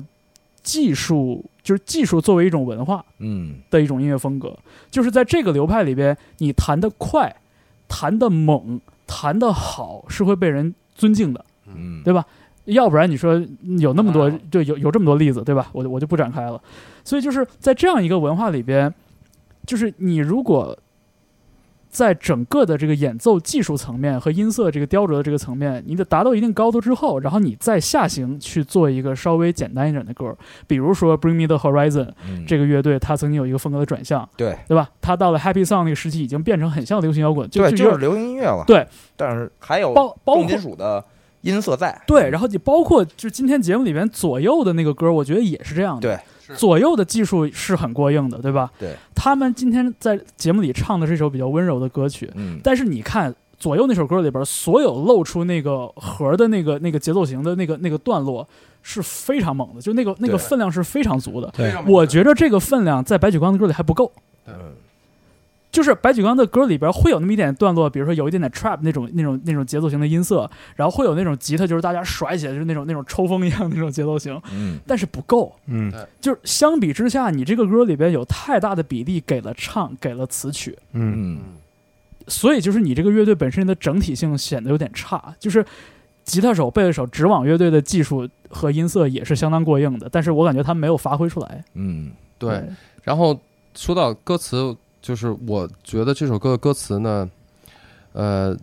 [0.64, 3.04] 技术，就是技术作为一种文化。
[3.18, 4.58] 嗯，的一种音乐风格，
[4.90, 7.32] 就是在这个流派里边，你弹得快、
[7.86, 12.24] 弹得猛、弹得好，是会被人尊敬的，嗯，对吧？
[12.64, 13.40] 要不然你说
[13.78, 15.68] 有那么多啊，对，有有这么多例子，对吧？
[15.72, 16.60] 我就我就不展开了。
[17.04, 18.92] 所以就是在这样一个文化里边，
[19.66, 20.76] 就是你如果
[21.94, 34.90] 在整个的这个演奏技术层面和音色这个雕琢的这个层面，你得达到一定高度之后，然后你再下行去做一个稍微简单一点的歌，比如说《Bring Me the Horizon》，嗯这个乐队它曾经有一个风格的转向，对对吧？
[35.00, 38.64] 它到了 Happy Song 那个时期，已经变成很像流行摇滚，就对，就就是流行音乐了。
[38.66, 38.84] 对，
[39.16, 41.04] 但是还有包包重括金属的
[41.42, 41.96] 音色在。
[42.08, 46.00] 对，然后你包括就今天节目里边左右的那个歌，我觉得也是这样的。
[46.00, 46.18] 对，
[46.56, 48.70] 左右的技术是很过硬的，对吧？
[48.78, 58.46] 对，他们今天在节目里唱的是一首比较温柔的歌曲，嗯，但是你看左右那首歌里边，所有露出那个和的那个那个节奏型的那个那个段落
[58.82, 61.50] 是非常猛的，就那个那个分量是非常足的。
[61.56, 61.72] 对。
[61.86, 64.12] 我觉得这个分量在白举纲的歌里还不够。
[64.46, 64.54] 嗯
[65.74, 75.52] 就是白举纲的歌里边会有那么一点段落，比如说有一点点 trap 那种那种那种节奏型的音色，然后会有那种吉他就是大家甩起来就是那种那种抽风一样的那种节奏型，嗯但是不够。
[75.66, 81.38] 嗯就是相比之下，你这个歌里边有太大的比例给了唱，给了词曲，嗯嗯
[82.28, 85.34] 所以就是你这个乐队本身的整体性显得有点差。
[85.40, 85.66] 就是
[86.22, 91.64] 吉他手、贝斯手、直网乐队的技术和音色也是相当过硬的，但是我感觉他没有发挥出来。
[91.74, 92.62] 嗯对，
[93.02, 93.38] 然后
[93.74, 97.28] 说到歌词，就是我觉得这首歌的歌词呢，
[98.14, 98.56] 呃，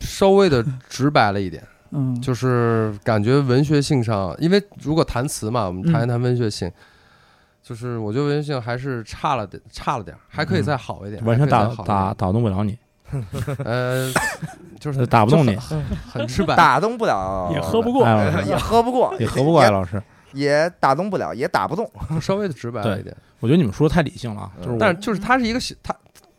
[0.00, 1.62] 稍微的直白了一点，
[1.92, 6.68] 嗯，就是感觉文学性上，因为如果谈词嘛，我们谈一嗯谈文学性。
[7.62, 12.76] 就是我觉得文学性还是差了点，差了点儿，还可以再好一点，完全打打打动不了你，
[13.64, 14.10] 呃，
[14.80, 18.04] 就是打不动你很很直白， 打动不了， 也喝不过。
[18.04, 20.02] 哎也喝不过，也喝不过来，老师。
[20.32, 21.88] 也打动不了，也打不动。
[22.20, 23.14] 稍微的直白了一点。
[23.40, 25.94] 我觉得你们说的太理性了就是我但是就是他是一个小他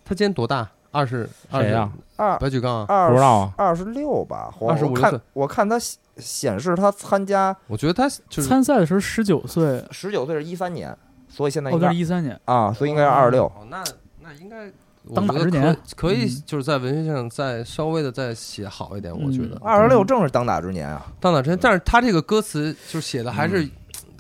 [0.06, 0.70] 他今年多大？
[0.94, 1.90] 二十二谁呀？
[2.18, 3.54] 二白举纲啊，二不知道啊。
[3.56, 5.20] 二十六吧，我25我看岁。
[5.32, 10.94] 我看他显显示他参加我觉得他就是参赛的时候十九岁，十九岁是一三年，
[11.30, 12.38] 所以现在哦，应该是一三年。
[12.44, 13.46] 啊，所以应该是二十六。
[13.46, 13.82] 哦，那
[14.20, 14.70] 那应该
[15.16, 15.74] 当打之年。
[15.96, 16.44] 可可以嗯。
[16.46, 19.56] 就是在文学上再稍微的再写好一点，我觉得。
[19.56, 19.60] 嗯。
[19.62, 23.66] 二十六正是当打之年啊，当打之年，但是他这个歌词就是写的还是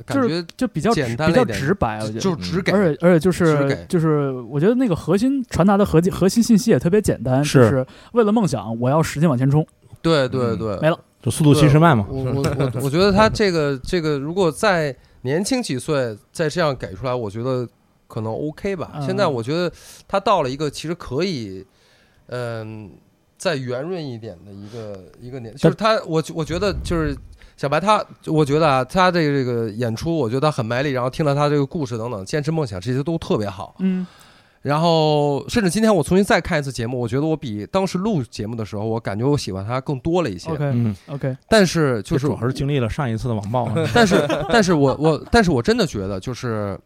[0.05, 2.19] 感觉就比较简单比较了直白，我觉得。
[2.19, 9.65] 就只给，而且而且就是就是，我觉得那个核心传达的核心核心信息也特别简单，是就是为了梦想，我要使劲往前冲。
[10.01, 12.05] 对对嗯对，没了就速度七十迈嘛。
[12.09, 17.67] 我我我我觉得他这个这个如果再年轻几岁再这样给出来，我觉得
[18.07, 18.91] 可能 OK 吧。
[18.95, 19.71] 嗯现在我觉得
[20.07, 21.65] 他到了一个其实可以，
[22.27, 22.91] 嗯、
[23.37, 27.15] 再圆润一点的一个一个年，就是他我我觉得就是。
[27.62, 33.76] 小白他，我觉得啊，他这个这个演出，我觉得他很卖力，然后听了他这个故事等等，坚持梦想这些都特别好。
[33.78, 34.08] 嗯
[34.63, 40.50] 然后，甚至今天我重新再看一次节目，我觉得我比当时录节目的时候，我感觉我喜欢他更多了一些。
[40.50, 43.76] ，OK 嗯，OK，但是就是主要是经历了上一次的网暴啊。
[43.93, 46.80] 但是，但是我我，但是我真的觉得，就是，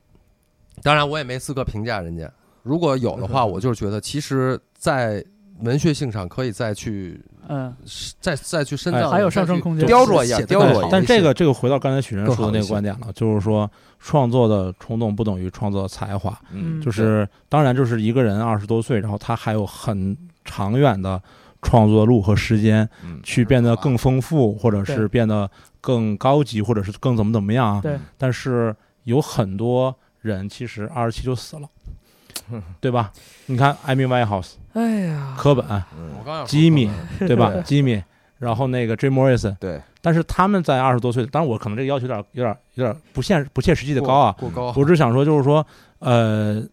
[0.83, 2.29] 当然我也没资格评价人家。
[2.63, 5.23] 如果有的话，我就是觉得，其实，在
[5.61, 7.73] 文学性上可以再去嗯，
[8.19, 9.85] 再再去深哎造，还有上升空间。
[9.85, 16.81] 雕琢一下雕琢但这个这个回到刚才许晨说的那个观点了，就是说创作的冲动不等于创作的才华，嗯。
[16.81, 21.21] 就是当然就是一个人二十多岁，然后他还有很长远的
[21.61, 23.19] 创作路和时间嗯。
[23.23, 27.81] 去变得更丰富，或者是变得更高级，或者是更怎么怎么样啊。
[27.81, 31.69] 对，但是有很多人其实二十七就死了，
[32.79, 33.11] 对吧？
[33.47, 35.65] 你看艾米 Winehouse、哎呀，科本，
[35.97, 37.53] 嗯，刚想说吉米对吧？
[37.65, 38.03] 吉米，
[38.39, 44.35] 然后那个 Jim Morrison，对，但是他们在二十多岁，当然我可能这个要求有点有点有点不现不切实际的高啊。
[44.39, 44.73] 过高。
[44.75, 45.65] 我只想说，就是说，
[45.99, 46.63] 呃，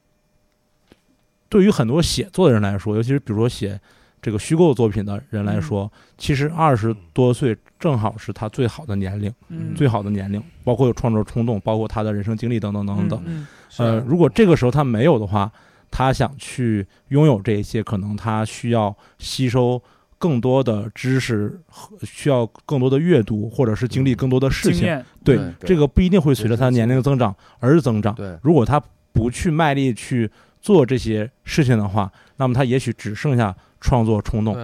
[1.49, 3.81] 对于很多写作的人来说，尤其是比如说写
[4.23, 13.47] 这个虚构作品的人来说，其实二十多岁正好是他最好的年龄，嗯，最好的年龄，包括有创作冲动，包括他的人生经历等等等等
[13.79, 15.51] 呃，如果这个时候他没有的话，
[15.91, 19.83] 他想去拥有这一些，可能他需要吸收
[20.19, 24.79] 更多的知识，和需要更多的阅读，或者是经历更多的事情。
[24.79, 28.15] 经验，对，对这个不一定会随着他年龄的增长而增长。
[28.15, 28.39] 对。
[28.41, 28.81] 如果他
[29.13, 30.31] 不去卖力去
[30.61, 34.57] 做这些事情的话，那么他也许只剩下创作冲动，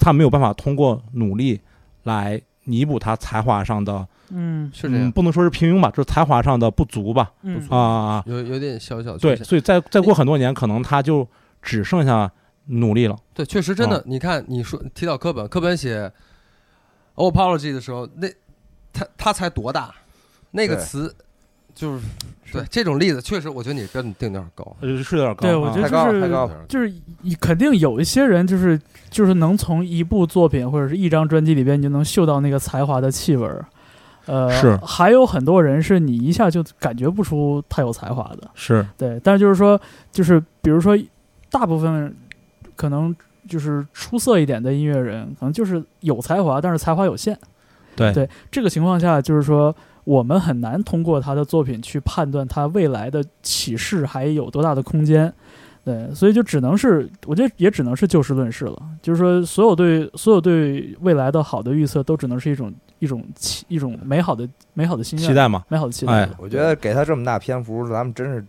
[0.00, 1.60] 他没有办法通过努力
[2.02, 3.92] 来弥补他才华上的，
[4.30, 7.30] 嗯嗯，是这样，不能说是平庸吧，就是才华上的不足吧。
[7.42, 8.24] 嗯啊啊啊！
[8.26, 11.28] 有有点小小对，所以再再过很多年，可能他就
[11.60, 12.32] 只剩下
[12.66, 13.16] 努力了。
[13.34, 16.10] 对，确实真的啊，你看你说提到课本，课本写
[17.14, 18.28] apology 的时候，那
[18.92, 19.94] 他他才多大？
[20.52, 21.14] 那个词
[21.74, 22.02] 就是
[22.52, 24.76] 对这种例子，确实我觉得你标准定的有点高。
[24.80, 25.40] 呃，是有点高。
[25.40, 28.80] 对我觉得就是就是你肯定有一些人就是
[29.10, 33.64] 就是能从一部作品或者是一张专辑里边，你就能嗅到那个才华的气味儿。
[34.26, 39.20] 呃，是还有很多人是你一下就感觉不出他有才华的，是对。
[39.24, 39.80] 但是就是说，
[40.12, 40.96] 就是比如说，
[41.50, 42.14] 大部分
[42.76, 43.12] 可能
[43.48, 47.36] 就是出色一点的音乐人，可能就是有才华，但是才华有限。
[47.96, 55.32] 对对，这个情况下，就是说我们很难通过他的作品去判断他未来的启示还有多大的空间。
[55.84, 58.82] 对，所以就只能是，我觉得也只能是就事论事了。
[59.02, 65.64] 就是说，所有对所有对未来的好的预测，都只能是一种一种期一种美好的美好的心愿，期待嘛。
[65.68, 66.12] 美好的期待。
[66.12, 68.44] 哎我觉得给他这么大篇幅，咱们真是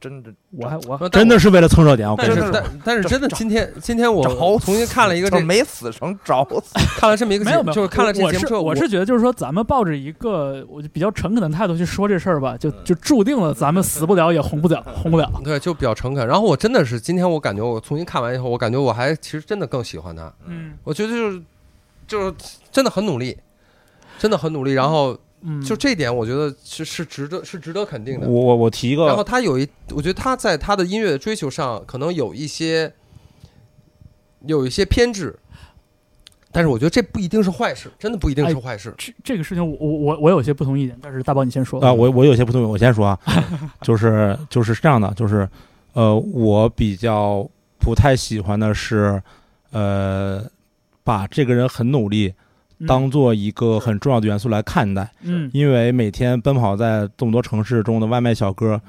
[0.00, 6.74] 真的我还我还真的是为了蹭热点，我跟你说，但是但但是真的，今天今天我找重新看了一个这这没死成找死。
[6.98, 15.28] 看了这么一个节没有没有，就是看了这我是节目之后，我是觉得就是说，咱们抱着一个我就比较诚恳的态度去说这事儿吧，就就注定了咱们死不了也红不了，红不了。
[15.42, 16.26] 对，就比较诚恳。
[16.26, 20.32] 然后我真的是今天我感觉我重新看完以后，我感觉我还其实真的更喜欢他。
[20.46, 21.42] 嗯我觉得就是
[22.06, 22.34] 就是
[22.70, 23.36] 真的很努力，
[24.18, 24.72] 真的很努力。
[24.72, 28.28] 然后嗯，就这点，我觉得是是值得是值得肯定的。
[28.28, 32.92] 我我我提一个然后，他有一，我觉得他在他的音乐的追求上可能有一些
[34.46, 35.38] 有一些偏执，
[36.50, 38.92] 但是我觉得这不一定是坏事，真的不一定是坏事。
[38.98, 43.18] 这这个事情我我我我有些不同意见，但是大宝你先说啊，我我有些不同意，我先说啊，
[43.82, 45.48] 就是就是这样的，就是
[45.92, 47.48] 呃，我比较
[47.78, 49.22] 不太喜欢的是，
[49.70, 50.44] 呃，
[51.04, 52.34] 把这个人很努力
[52.86, 55.50] 当做一个很重要的元素来看待，嗯。
[55.52, 58.80] 因为每天奔跑在这么多城市中的外卖小哥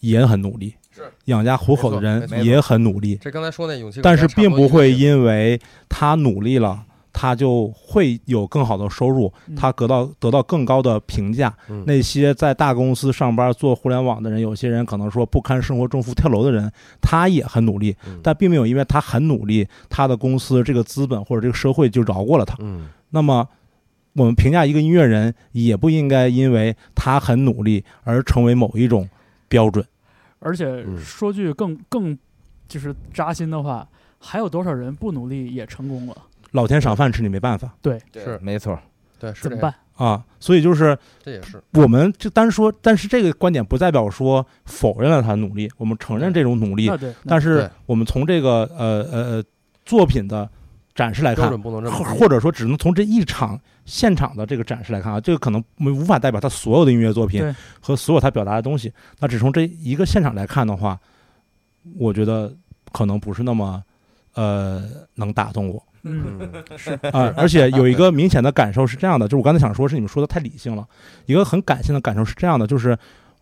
[0.00, 1.02] 也很努力，是。
[1.26, 6.84] 养家糊口的人也很努力，这刚才说那勇气，但是并不会因因为他努力了。
[7.20, 22.56] 他就会有更好的收入，嗯他得到得到更高的评价，嗯那些在大公司上班做互联网的人，有些人可能说不堪生活重负跳楼的人，他也很努力，嗯但并没有因为他很努力，他的公司这个资本或者这个社会就饶过了他。
[22.60, 23.48] 嗯那么，
[24.12, 29.08] 我们评价一个音乐人，也不应该因为他很努力而成为某一种
[29.48, 29.84] 标准。
[30.38, 32.16] 而且嗯说句更更
[32.68, 33.88] 就是扎心的话，
[34.20, 36.16] 还有多少人不努力也成功了？
[36.52, 38.78] 老天赏饭吃，你没办法对，是没错，
[39.18, 39.58] 对是怎么？
[39.58, 39.74] 办？
[39.94, 40.24] 啊。
[40.40, 49.44] 所以就是这也是我们就单说，但是这个观点不代表说否认了他努力，我们承认这种努力那，对，但是我们从这个呃呃呃
[49.84, 50.48] 作品的
[50.94, 58.92] 展示来看，标准不能这么或或者说只能从这一场现场的这个展示来看啊，这个可能没无法代表他所有的音乐作品和所有他表达的东西。
[59.18, 60.98] 那只从这一个现场来看的话，
[61.98, 62.54] 我觉得
[62.92, 63.82] 可能不是那么
[64.34, 64.84] 呃
[65.14, 70.86] 能打动我嗯是 啊、而且有一个明显的感受是这样的，就是我刚才想说是你们说的太理性了，
[71.26, 72.96] 一个很感性的感受是这样的，就是。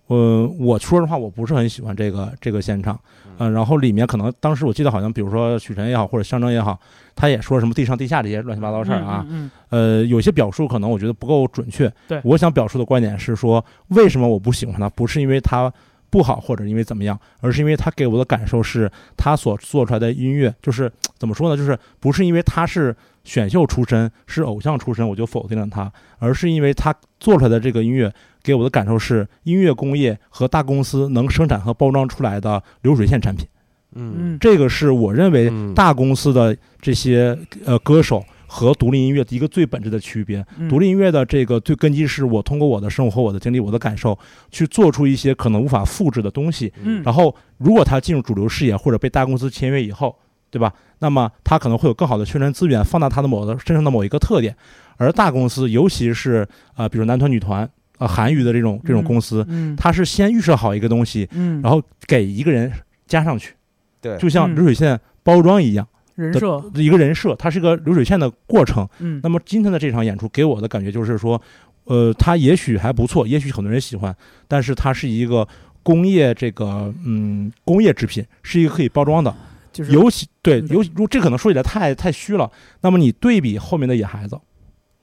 [0.08, 2.96] 呃，我说实话，我不是很喜欢这个这个现场，
[3.38, 6.78] 嗯、然后里面可能当时我记得好像，比如说许晨也好，或者象征也好，
[7.16, 11.92] 他也说什么地上地下这些乱七八糟事儿啊，嗯呃，有些表述可能我觉得不够准确。
[12.06, 14.88] 对我想表述的观点是说，为什么我不喜欢他？
[14.90, 15.72] 不是因为他
[16.16, 21.54] 不好，或者因为怎么样，而是因为他给我的感受是他所做出来的音乐，就是怎么说呢？
[21.54, 28.10] 就是不是因为他是选秀出身，是偶像出身，我就否定了他，而是因为他做出来的这个音乐
[28.42, 33.46] 给我的感受是，音乐工业和大公司能生产和包装出来的流水线产品。
[33.94, 38.24] 嗯嗯这个是我认为嗯大公司的这些呃歌手
[38.56, 40.42] 和独立音乐的一个最本质的区别。
[40.58, 44.18] 嗯独立音乐的这个最根基是我通过我的生活我的经历、我的感受，
[44.50, 46.72] 去做出一些可能无法复制的东西。
[46.82, 50.16] 嗯然后，如果他进入主流视野或者被大公司签约以后，
[50.50, 50.72] 对吧？
[51.00, 54.56] 那么他可能会有更好的宣传资源，放大他的某的身上的某一个特点。
[54.96, 62.72] 而大公司，尤其是啊、呃比如男团、女团啊、韩娱的这种这种公司，嗯它是先预设好一个东西，嗯，然后给一个人
[63.06, 63.52] 加上去，
[64.00, 65.86] 对就像嗯流水线包装一样。
[66.16, 68.88] 人设，一个人设，它是一个流水线的过程。
[68.98, 69.20] 嗯。
[69.22, 71.40] 那么今天的这场演出给我的感觉就是说，
[71.84, 74.14] 呃，它也许还不错， 也许很多人喜欢，
[74.48, 75.46] 但是它是一个
[75.82, 79.34] 工业这个嗯工业制品，是一个可以包装的。
[79.72, 82.50] 就是尤其对嗯，尤其如这可能说起来太太虚了。
[82.80, 84.38] 那么你对比后面的野孩子，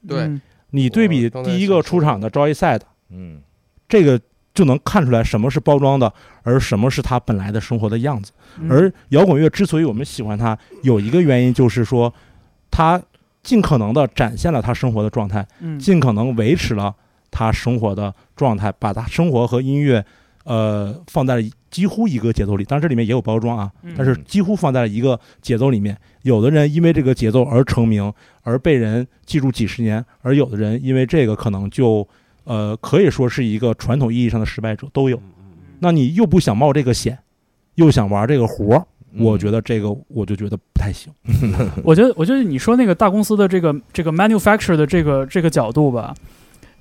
[0.06, 0.20] 对。
[0.20, 0.40] 嗯。
[0.70, 3.40] 你对比第一个出场的 Joy Side，嗯，
[3.88, 4.20] 这个
[4.54, 6.10] 就能看出来什么是包装的，
[6.44, 8.32] 而什么是他本来的生活的样子。
[8.60, 12.14] 嗯而摇滚乐之所以我们喜欢它，有一个原因就是说，
[12.70, 13.02] 它
[13.42, 16.94] 尽可能的展现了他生活的状态，嗯尽可能维持了
[17.32, 20.04] 他生活的状态，把他生活和音乐，
[20.44, 22.62] 呃，放在了几乎一个节奏里。
[22.62, 25.98] 当然这里面也有包装啊，嗯但是几乎放在了一个节奏里面。
[26.22, 28.10] 有的人因为这个节奏而成名，
[28.42, 32.06] 而被人记住几十年；而有的人因为这个可能就，
[32.44, 35.20] 呃，可以说是一个传统意义上的失败者都有。
[35.80, 37.18] 那你又不想冒这个险，
[37.74, 38.86] 又想玩这个活儿，
[39.18, 41.12] 我觉得得这个我就觉得不太行。
[41.84, 46.14] 我觉得，我觉得你说那个大公司的这个这个 manufacture 的这个这个角度吧，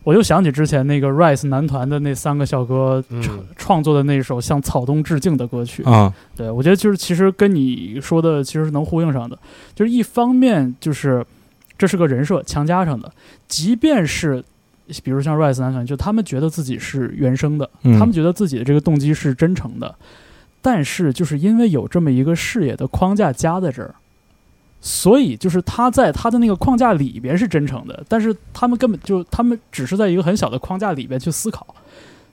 [0.04, 5.84] 我又想起之前那个 Rise 男团的那三个小哥嗯创创作的那首向草东致敬的歌曲。
[5.84, 9.38] 啊，对我觉得就是其实跟你说的其实是能呼应上的，
[9.76, 11.26] 就是一方面就是
[11.78, 13.11] 这是个人设强加上的，
[13.47, 14.43] 即便是。
[15.03, 19.95] 比如像 Rise 男团，就他们觉得自己是原生的，嗯他们觉得自己的这个动机是真诚的，
[20.61, 23.95] 但是就是因为有这么一个视野的框架加在这儿，
[24.81, 31.65] 所以就是他在他的那个框架里边是真诚的，但是他们根本就他们只是在一个很小的框架里边去思考，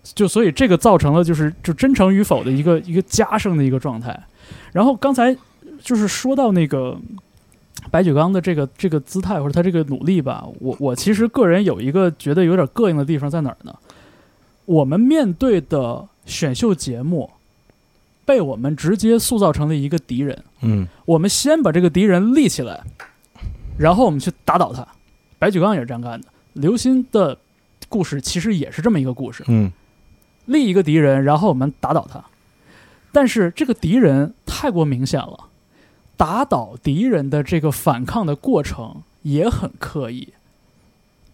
[0.03, 4.18] 就所以这个造成了就是就真诚与否的一个一个加深的一个状态。
[4.72, 5.36] 然后刚才
[5.80, 6.98] 就是说到那个
[7.91, 13.74] 白举纲的这个这个姿态或者他这个努力吧，我我其实个人有一个觉得有点膈应的地方在哪儿呢？
[14.66, 17.31] 我们面对的选秀节目
[18.24, 22.85] 被我们直接塑造成了一个敌人，嗯我们先把这个敌人立起来，
[23.78, 24.87] 然后我们去打倒他。
[25.39, 27.37] 白举纲也是这样干的，刘鑫的
[27.89, 29.43] 故事其实也是这么一个故事。
[29.49, 29.72] 嗯
[30.47, 32.24] 立一个敌人，然后我们打倒他。
[33.12, 35.49] 但是这个敌人太过明显了，
[36.21, 40.35] 打倒敌人的这个反抗的过程也很刻意，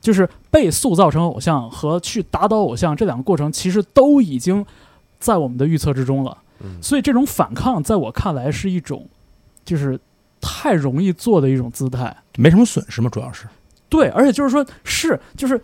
[0.01, 4.65] 就是被塑造成偶像和去打倒偶像这两个过程，其实都已经
[5.19, 6.39] 在我们的预测之中了。
[6.61, 9.05] 嗯所以这种反抗，在我看来是一种，
[9.65, 9.99] 就是
[10.41, 12.17] 太容易做的一种姿态。
[12.37, 13.49] 没什么损失嘛，主要是
[13.89, 15.61] 对，而且就是说，是就是，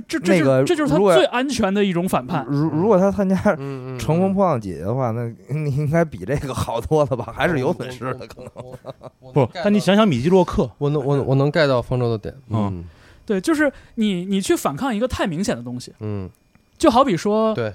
[0.00, 2.46] 这这这个这就是他最安全的一种反叛。
[2.48, 7.32] 如如果他参加乘风破浪姐姐》的话，那你应该比这个好多了吧？
[7.34, 9.32] 还是有损失的，可能。
[9.32, 9.48] 不？
[9.52, 12.84] 但你，想想米基洛克，我能我我能 get 到方舟的点，嗯嗯
[13.24, 16.28] 对，就是你你去反抗一个太明显的东西，嗯，
[16.76, 17.72] 就好比说，对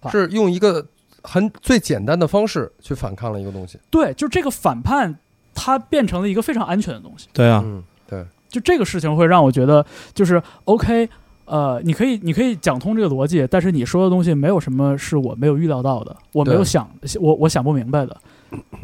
[0.00, 0.86] 啊是用一个
[1.22, 5.18] 很最简单的方式去反抗了一个东西，对，就这个反叛，
[5.54, 7.28] 它变成了一个非常安全的东西。
[7.32, 11.08] 对啊，嗯，对，就这个事情会让我觉得，就是 OK，
[11.50, 16.88] 呃，你可以你可以讲通这个逻辑，但是你说的东西没有什么是我没有预料到的，我没有想
[17.20, 18.16] 我我想不明白的。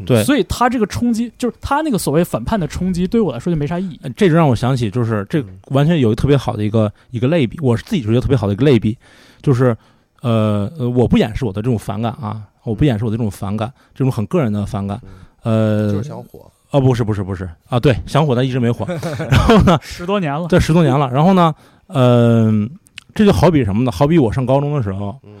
[0.05, 3.99] 对，所以他这个冲击，就是他那个所谓反叛的冲击，对于我来说就没啥意义。
[4.03, 8.97] 呃这就让我想起，就是这嗯完全有一个特别好的一个一个类比，我是自己觉得特别好的一个类比，
[9.41, 9.75] 就是
[10.21, 14.99] 呃呃，我不掩饰我的这种反感啊，我不掩饰我的这种反感，这种很个人的反感，
[15.43, 17.49] 呃，就是想火，啊，不是不是不是。
[17.69, 18.85] 啊，对，想火但一直没火，
[19.29, 21.53] 然后呢，十多年了，对十多年了，然后呢，
[21.87, 22.69] 嗯、
[23.15, 23.91] 这就好比什么呢？
[23.91, 25.39] 好比我上高中的时候，嗯，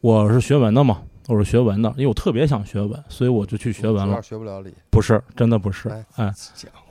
[0.00, 4.22] 我是学文的嘛，我是学文的，因为我特别想学文，所以我就去学文了。
[4.22, 6.32] 学不了理，不是，真的不是哎，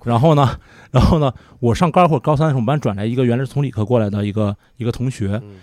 [0.03, 0.59] 然后呢，
[0.91, 5.55] 然后呢，我上高二或者高三的时候，我们班转来一个原来是从理科过来的一个一个同学，嗯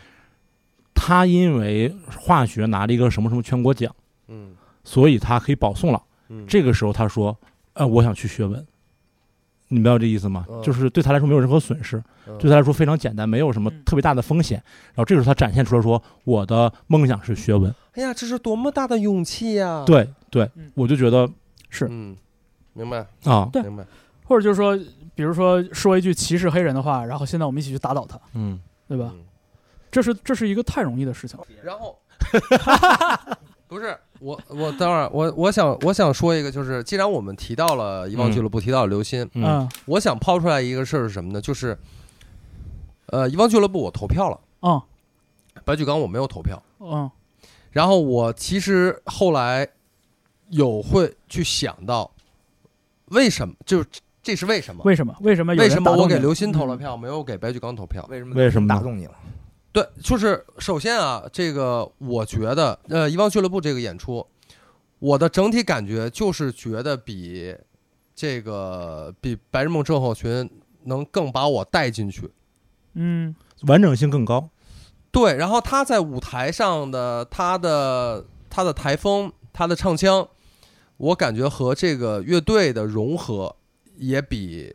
[0.97, 3.95] 他因为化学拿了一个什么什么全国奖，
[4.29, 6.03] 嗯所以他可以保送了。
[6.29, 7.37] 嗯，这个时候他说，
[7.75, 8.65] 呃，我想去学文。
[9.75, 10.47] 你明白这意思吗？
[10.49, 14.63] 嗯就是对他来说没有任何损失，嗯对他来说非常简单，没有什么嗯特别大的风险。
[14.95, 17.75] 然后这个时候他展现出来说，我的梦想是学文。
[17.95, 21.29] 哎呀，这是多么大的勇气呀！，对对嗯，我就觉得
[21.69, 22.17] 是嗯，
[22.73, 23.85] 明白啊，对明白，
[24.25, 24.79] 或者就是说，
[25.15, 28.59] 比如说说一句歧视黑人的话，然后现在我们一起去打倒他，嗯，
[28.89, 29.11] 对吧？
[29.13, 29.21] 嗯
[29.91, 31.39] 这是这是一个太容易的事情。
[31.63, 31.97] 然后
[33.75, 41.41] 不是我，我等会儿我我想我想说一个，就是既然我们提到了遗忘俱乐部，提到了刘鑫，嗯嗯我想抛出来一个事儿是什么呢？
[41.41, 41.77] 就是
[43.07, 44.81] 呃，遗忘俱乐部我投票了，嗯
[45.65, 47.11] 白举纲我没有投票，嗯
[47.73, 49.67] 然后我其实后来
[50.51, 52.09] 有会去想到
[53.07, 53.89] 为什么，就是
[54.23, 54.85] 这是为什么？
[54.85, 55.13] 为什么？
[55.21, 58.07] 为什么为什么我给刘鑫投了嗯票，没有给白举纲投票？
[58.09, 59.15] 为什么为什么打动你了？
[59.75, 64.25] 对，就是首先啊，这个我觉得，呃，遗忘俱乐部这个演出，
[65.01, 67.53] 我的整体感觉就是觉得比
[68.15, 70.49] 这个比白日梦症候群
[70.85, 72.31] 能更把我带进去。
[72.93, 74.49] 嗯完整性更高。
[75.11, 80.29] 对，然后他在舞台上的他的他的台风，他的唱腔，
[80.99, 83.57] 我感觉和这个乐队的融合
[83.97, 84.73] 也比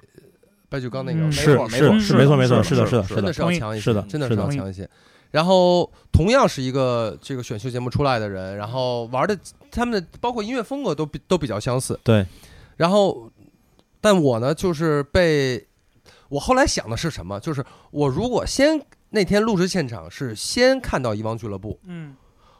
[0.69, 4.89] 白举纲那个没错没错是是没错没错，是是的是的是的真的，是要强一些，是的真的是要强一些。
[5.31, 9.37] 然后同样是一个这个选秀节目出来的人，然后玩的
[9.69, 11.99] 他们的包括音乐风格都比都比较相似。
[12.03, 12.25] 对，
[12.77, 13.31] 然后，
[14.01, 15.67] 但我呢就是被
[16.29, 17.39] 我后来想的是什么？
[17.39, 22.15] 就是我如果先那天录制现场是先看到遗忘俱乐部，嗯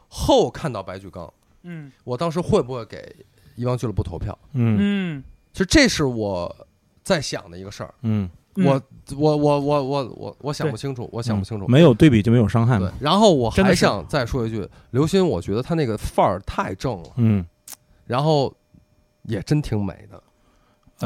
[0.06, 1.32] 后看到白举纲，
[1.62, 3.14] 嗯我当时会不会给
[3.56, 4.36] 遗忘俱乐部投票？
[4.52, 6.66] 嗯嗯，其实这是我
[7.10, 7.92] 在想的一个事儿。
[8.02, 8.80] 嗯，嗯我
[9.16, 11.66] 我我我我我我想不清楚，我想不清楚。
[11.66, 17.44] 没有对比就没有伤害嘛。，对然后我还想再说一句，刘鑫，我觉得他那个范儿太正了，嗯，
[18.06, 18.54] 然后
[19.24, 20.22] 也真挺美的。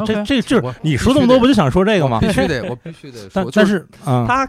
[0.04, 2.30] 这这就是你说这么多，不就想说这个吗必？
[2.32, 3.30] 须得，我必须得说。
[3.32, 4.46] 但就但是啊，他，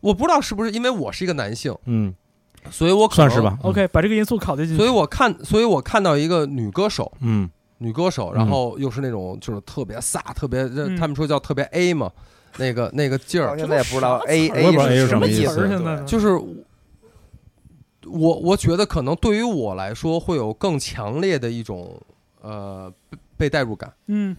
[0.00, 2.14] 我不知道是不是因为我是一个男性，嗯，
[2.70, 3.58] 所以我可能算是吧。。
[3.62, 4.76] OK，把这个因素考虑进去。
[4.76, 12.10] 所以我看，所以我看到一个女歌手，嗯女歌手，然后又是那种就是特别飒，特别，嗯他们说叫特别 A 嘛，
[12.58, 15.68] 那个那个劲儿，现在也不知道 A 我也不知道 A 是什么意思。
[15.68, 16.28] 现在就是
[18.06, 22.00] 我我觉得可能对于我来说会有更强烈的一种
[22.40, 23.92] 呃被被代入感。
[24.06, 24.34] 嗯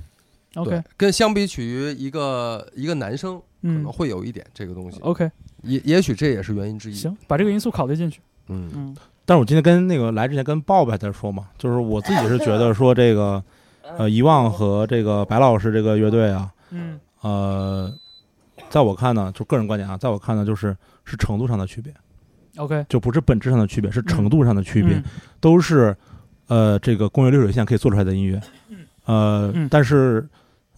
[0.55, 5.29] ，OK，对，跟相比起于一个一个男生，可嗯能会有一点这个东西，，OK，
[5.63, 6.95] 也也许这也是原因之一。
[6.95, 8.21] 行，把这个因素考虑进去。
[8.47, 8.95] 嗯，嗯
[9.27, 13.43] 但是我今天跟那个来之前跟鲍勃还在说嘛，就是我自己是觉得说这个
[13.97, 16.97] 呃遗忘和这个白老师这个乐队啊，嗯。
[17.21, 17.91] 呃，
[18.69, 20.73] 在我看呢，就个人观点啊，在我看呢，就是
[21.03, 21.91] 是程度上的区别
[22.55, 25.03] ，，OK，就不是本质上的区别，是程度上的区别，嗯。
[25.41, 25.93] 都是
[26.47, 28.39] 呃这个工业流水线可以做出来的音乐，
[29.05, 29.67] 呃，嗯。
[29.69, 30.25] 但是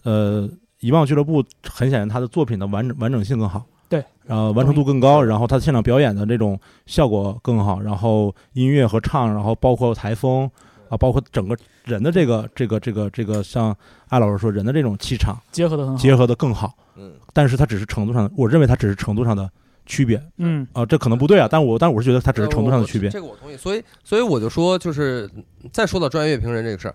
[0.02, 0.48] 呃
[0.80, 3.64] 遗忘俱乐部很显然他的作品的完整完整性更好。
[3.90, 10.48] 对，然后完成度更高，然后他现场表演的这种效果更好，然后音乐和唱，然后包括台风
[10.88, 13.76] 啊，包括整个人的这个这个这个这个，像
[14.08, 15.98] 艾老师说，人的这种气场结合的很好。
[15.98, 16.72] 结合的更好。
[16.96, 19.50] 嗯，但是它只是程度上的，我认为它只是程度上的
[19.86, 23.12] 区别嗯啊，这可能不对啊，但我但我是觉得它只是程度上的区别呃。
[23.12, 23.56] 这个我同意。
[23.56, 25.28] 所以所以我就说，就是
[25.72, 26.94] 再说到专业乐评人这个事儿，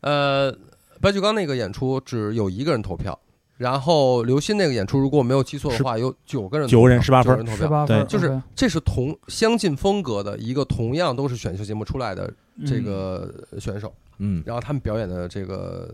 [0.00, 0.54] 呃，
[1.00, 3.18] 白举纲那个演出只有一个人投票，
[3.58, 7.24] 然后刘鑫那个演出，如果我没有记错的话，有九个人九个人18分。
[7.24, 7.56] 九人投票。
[7.56, 8.06] 十八分，对。
[8.06, 12.64] 就是这是同相近风格的一个，同样都是选秀节目出来的嗯。
[12.64, 15.92] 这个选手，嗯，然后他们表演的这个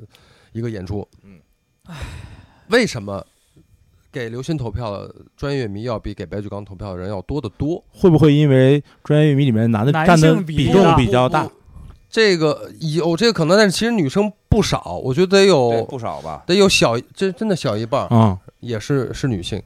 [0.52, 1.40] 一个演出，嗯，
[2.68, 3.24] 为什么
[4.12, 7.82] 给刘鑫投票的专业乐迷要比给白举纲投票的人要多得多？
[7.90, 11.50] 会不会因为专业乐迷里面男的占的比比重比较大？
[12.10, 16.44] 这个有这个可能，但是其实女生不少，我觉得得有不少吧？
[16.46, 19.60] 得有小，这真的小一半儿啊，也是是女性，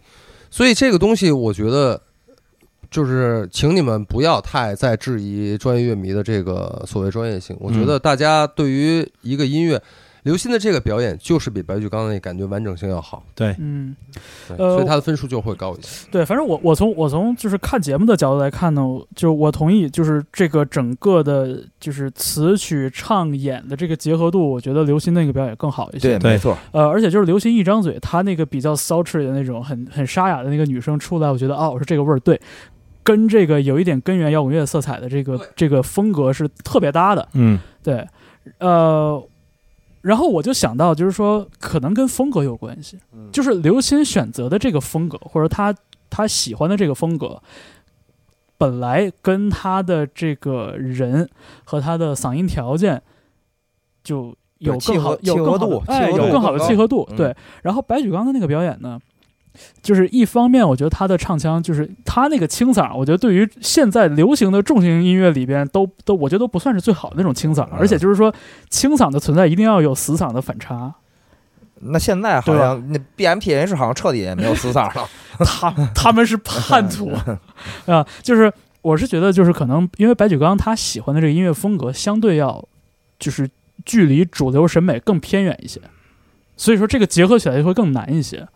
[0.50, 2.00] 所以这个东西我觉得
[2.90, 7.54] 就是请你们不要太再质疑专业乐迷的这个所谓专业性。
[7.60, 9.78] 我觉得大家对于一个音乐，
[10.22, 13.94] 刘鑫的这个表演就是比白举纲那感觉完整性要好，对，嗯，
[14.48, 16.06] 呃所以他的分数就会高一些。
[16.10, 18.82] 对，反正我我从我从就是看节目的角度来看呢，
[19.14, 26.18] 就是我同意，就是这个整个的，就是词曲唱演的这个结合度，我觉得刘鑫那个表演更好一些。
[26.18, 26.56] 对，没错。
[26.72, 32.40] 呃，而且就是刘鑫一张嘴，他那个比较 sultry 的那种很很沙哑的那个女生出来，我觉得哦，我说这个味儿对，
[33.02, 37.28] 跟这个有一点根源摇滚乐色彩的这个这个风格是特别搭的。
[37.34, 38.06] 嗯对，
[38.58, 39.22] 呃，
[40.00, 45.74] 然后我就想到，就是说可能跟风格有关系，嗯就是刘鑫选择的这个风格，或者他
[46.08, 47.42] 他喜欢的这个风格，
[48.56, 51.28] 本来跟他的这个人
[51.64, 53.02] 和他的嗓音条件
[54.02, 57.06] 就有契更好合有更好的哎，契合度有更好的契合度。
[57.10, 58.98] 嗯对，然后白举纲的那个表演呢？
[59.82, 68.32] 就是一方面，我觉得他的唱腔，就是他那个清嗓，我觉得对于现在流行的重型音乐里边，都都我觉得都不算是最好的那种清嗓，而且就是说，
[68.70, 70.94] 清嗓的存在一定要有死嗓的反差，
[71.80, 75.08] 那现在好像那 BMPH 好像彻底也没有死嗓了。
[75.44, 77.12] 他他们是叛徒
[77.86, 82.66] 啊，就是我是觉得就是可能因为白举纲他喜欢的这个音乐风格相对要
[83.18, 83.48] 就是
[83.84, 85.80] 距离主流审美更偏远一些，
[86.56, 88.48] 所以说这个结合起来就会更难一些。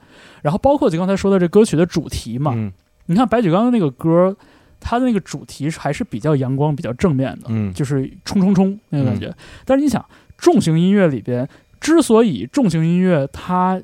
[0.43, 2.71] 然后包括就刚才说的这歌曲的主题嘛，嗯。
[3.07, 4.37] 你看白举纲的那个歌，
[4.79, 7.73] 他的那个主题还是比较阳光、比较正面的，嗯。
[7.73, 9.35] 就是冲冲冲那个感觉。
[9.65, 10.05] 但是你想，
[10.37, 11.49] 重型音乐里边，
[11.81, 13.81] 之所以重型音乐它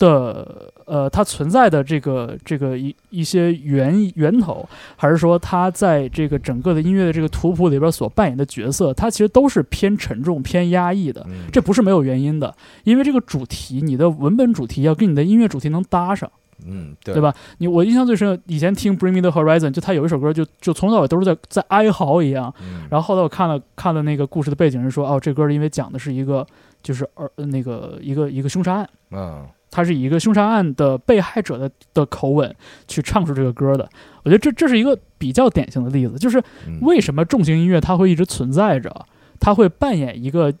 [0.00, 11.24] 的呃它存在的这个这个一一些源源头，还是说它在这个整个的音乐的这个图谱里边所扮演的角色，它其实都是偏沉重、偏压抑的。
[11.28, 12.52] 嗯这不是没有原因的，
[12.84, 16.28] 因为这个主题，你的文本主题要跟你的音乐主题能搭上。
[16.66, 17.22] 嗯，对对？
[17.22, 17.34] 吧？
[17.56, 22.52] 你我印象最深，以前听《Bring Me the Horizon》，就他有一首歌就，就从头到尾都是在在哀嚎一样。
[22.60, 26.46] 嗯然后后来我看了看了那个故事的背景，是说哦，这歌是因为讲的是一个
[26.82, 32.54] 就是儿呃那个一个一个凶杀案，嗯他是以一个凶杀案的被害者的的口吻
[32.88, 33.88] 去唱出这个歌的。
[34.22, 39.06] 我觉得这这是一个比较典型的例子，就是嗯为什么重型音乐它会一直存在着，
[39.38, 40.52] 它会扮演一个。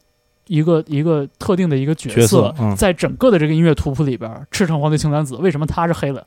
[0.46, 6.26] 一个一个特定的一个角角色嗯在整个的这个音乐图谱里边，赤橙黄绿青蓝紫，为什么它是黑的？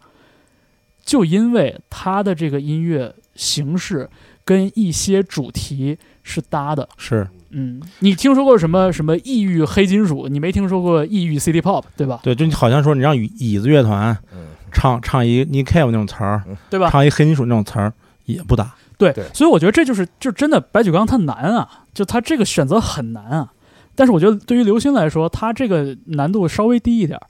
[1.03, 4.09] 就因为它的这个音乐形式
[4.45, 6.87] 跟一些主题是搭的。
[6.95, 10.27] 是嗯，你听说过什么什么异域黑金属？
[10.27, 12.19] 你没听说过异域 City Pop，对吧？
[12.23, 16.89] 对，就你好像说你让椅椅子乐团嗯唱唱一 Nick Cave 那种词儿，对吧？
[16.89, 17.93] 唱一黑金属那种词儿
[18.25, 18.73] 也不搭。
[18.97, 23.51] 对，对所以我觉得这就是就真的白举纲他难啊，就他这个选择很难啊。
[23.95, 27.27] 但是我觉得对于刘星来说，他这个难度稍微低一点儿，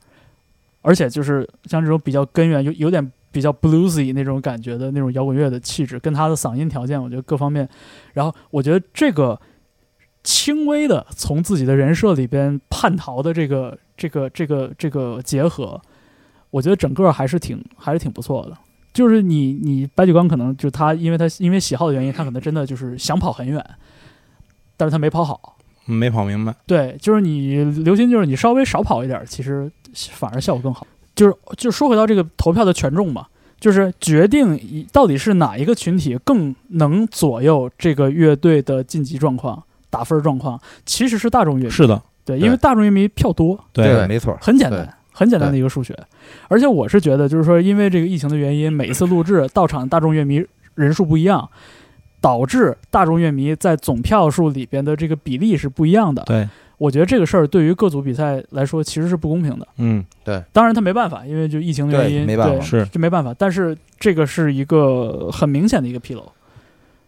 [0.82, 7.68] 而且就是像这种比较根源，有有点比较 bluesy 那种感觉的那种摇滚乐的气质，跟他的嗓音条件，我觉得各方面，
[8.14, 9.38] 然后我觉得这个
[10.24, 15.82] 轻微的从自己的人设里边叛逃的这个这个这个这个结合，
[16.50, 18.58] 我觉得整个还是挺还是挺不错的。
[18.94, 23.64] 就是你你白举纲可能就他，因为他因为喜好的原因，他可能真的就是想跑很远，
[24.78, 25.58] 但是他没跑好。
[25.88, 26.56] 嗯没跑明白。
[26.66, 30.88] 对，就是你刘鑫，就是你稍微少跑一点儿，其实反而效果更好。
[31.14, 33.28] 就是就说回到这个投票的权重嘛，
[33.60, 39.62] 就是决定一到底是哪一个群体更能左右这个乐队的晋级状况、
[39.94, 41.70] 打分状况，其实是大众乐迷。
[41.70, 45.96] 是的，对，因为大众乐迷票多，对没错，很简单，很简单的一个数学。
[46.48, 51.48] 而且我是觉得，就是说，因为这个疫情的原因，每一次录制到场大众乐迷人数不一样，
[52.20, 56.24] 导致大众乐迷在总票数里边的这个比例是不一样的。
[56.24, 59.68] 对，我觉得这个事儿对于各组比赛来说其实是不公平的。
[59.78, 63.36] 嗯，对当然他没办法，因为就疫情的原因，对没办法对是就没办法。
[63.38, 66.32] 但是这个是一个很明显的一个纰漏，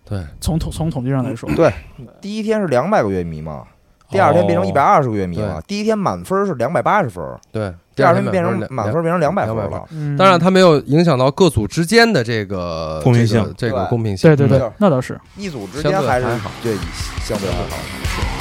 [0.07, 1.73] 对，从统从统计上来说，对。
[2.21, 3.63] 第一天是两百个乐迷嘛，
[4.09, 9.83] 第二天变成一百哦二十个乐迷嘛，第一天满分是两百八十分，对，第二天天变成满分变成两百分200了。
[9.91, 13.41] 嗯，当然，它没有影响到各组之间的这个公平性。
[13.41, 14.29] 这个这个公平性。
[14.29, 15.19] 对对对嗯，那倒是。
[15.35, 16.25] 一组之间还是
[16.61, 16.75] 对
[17.23, 18.34] 相对还好。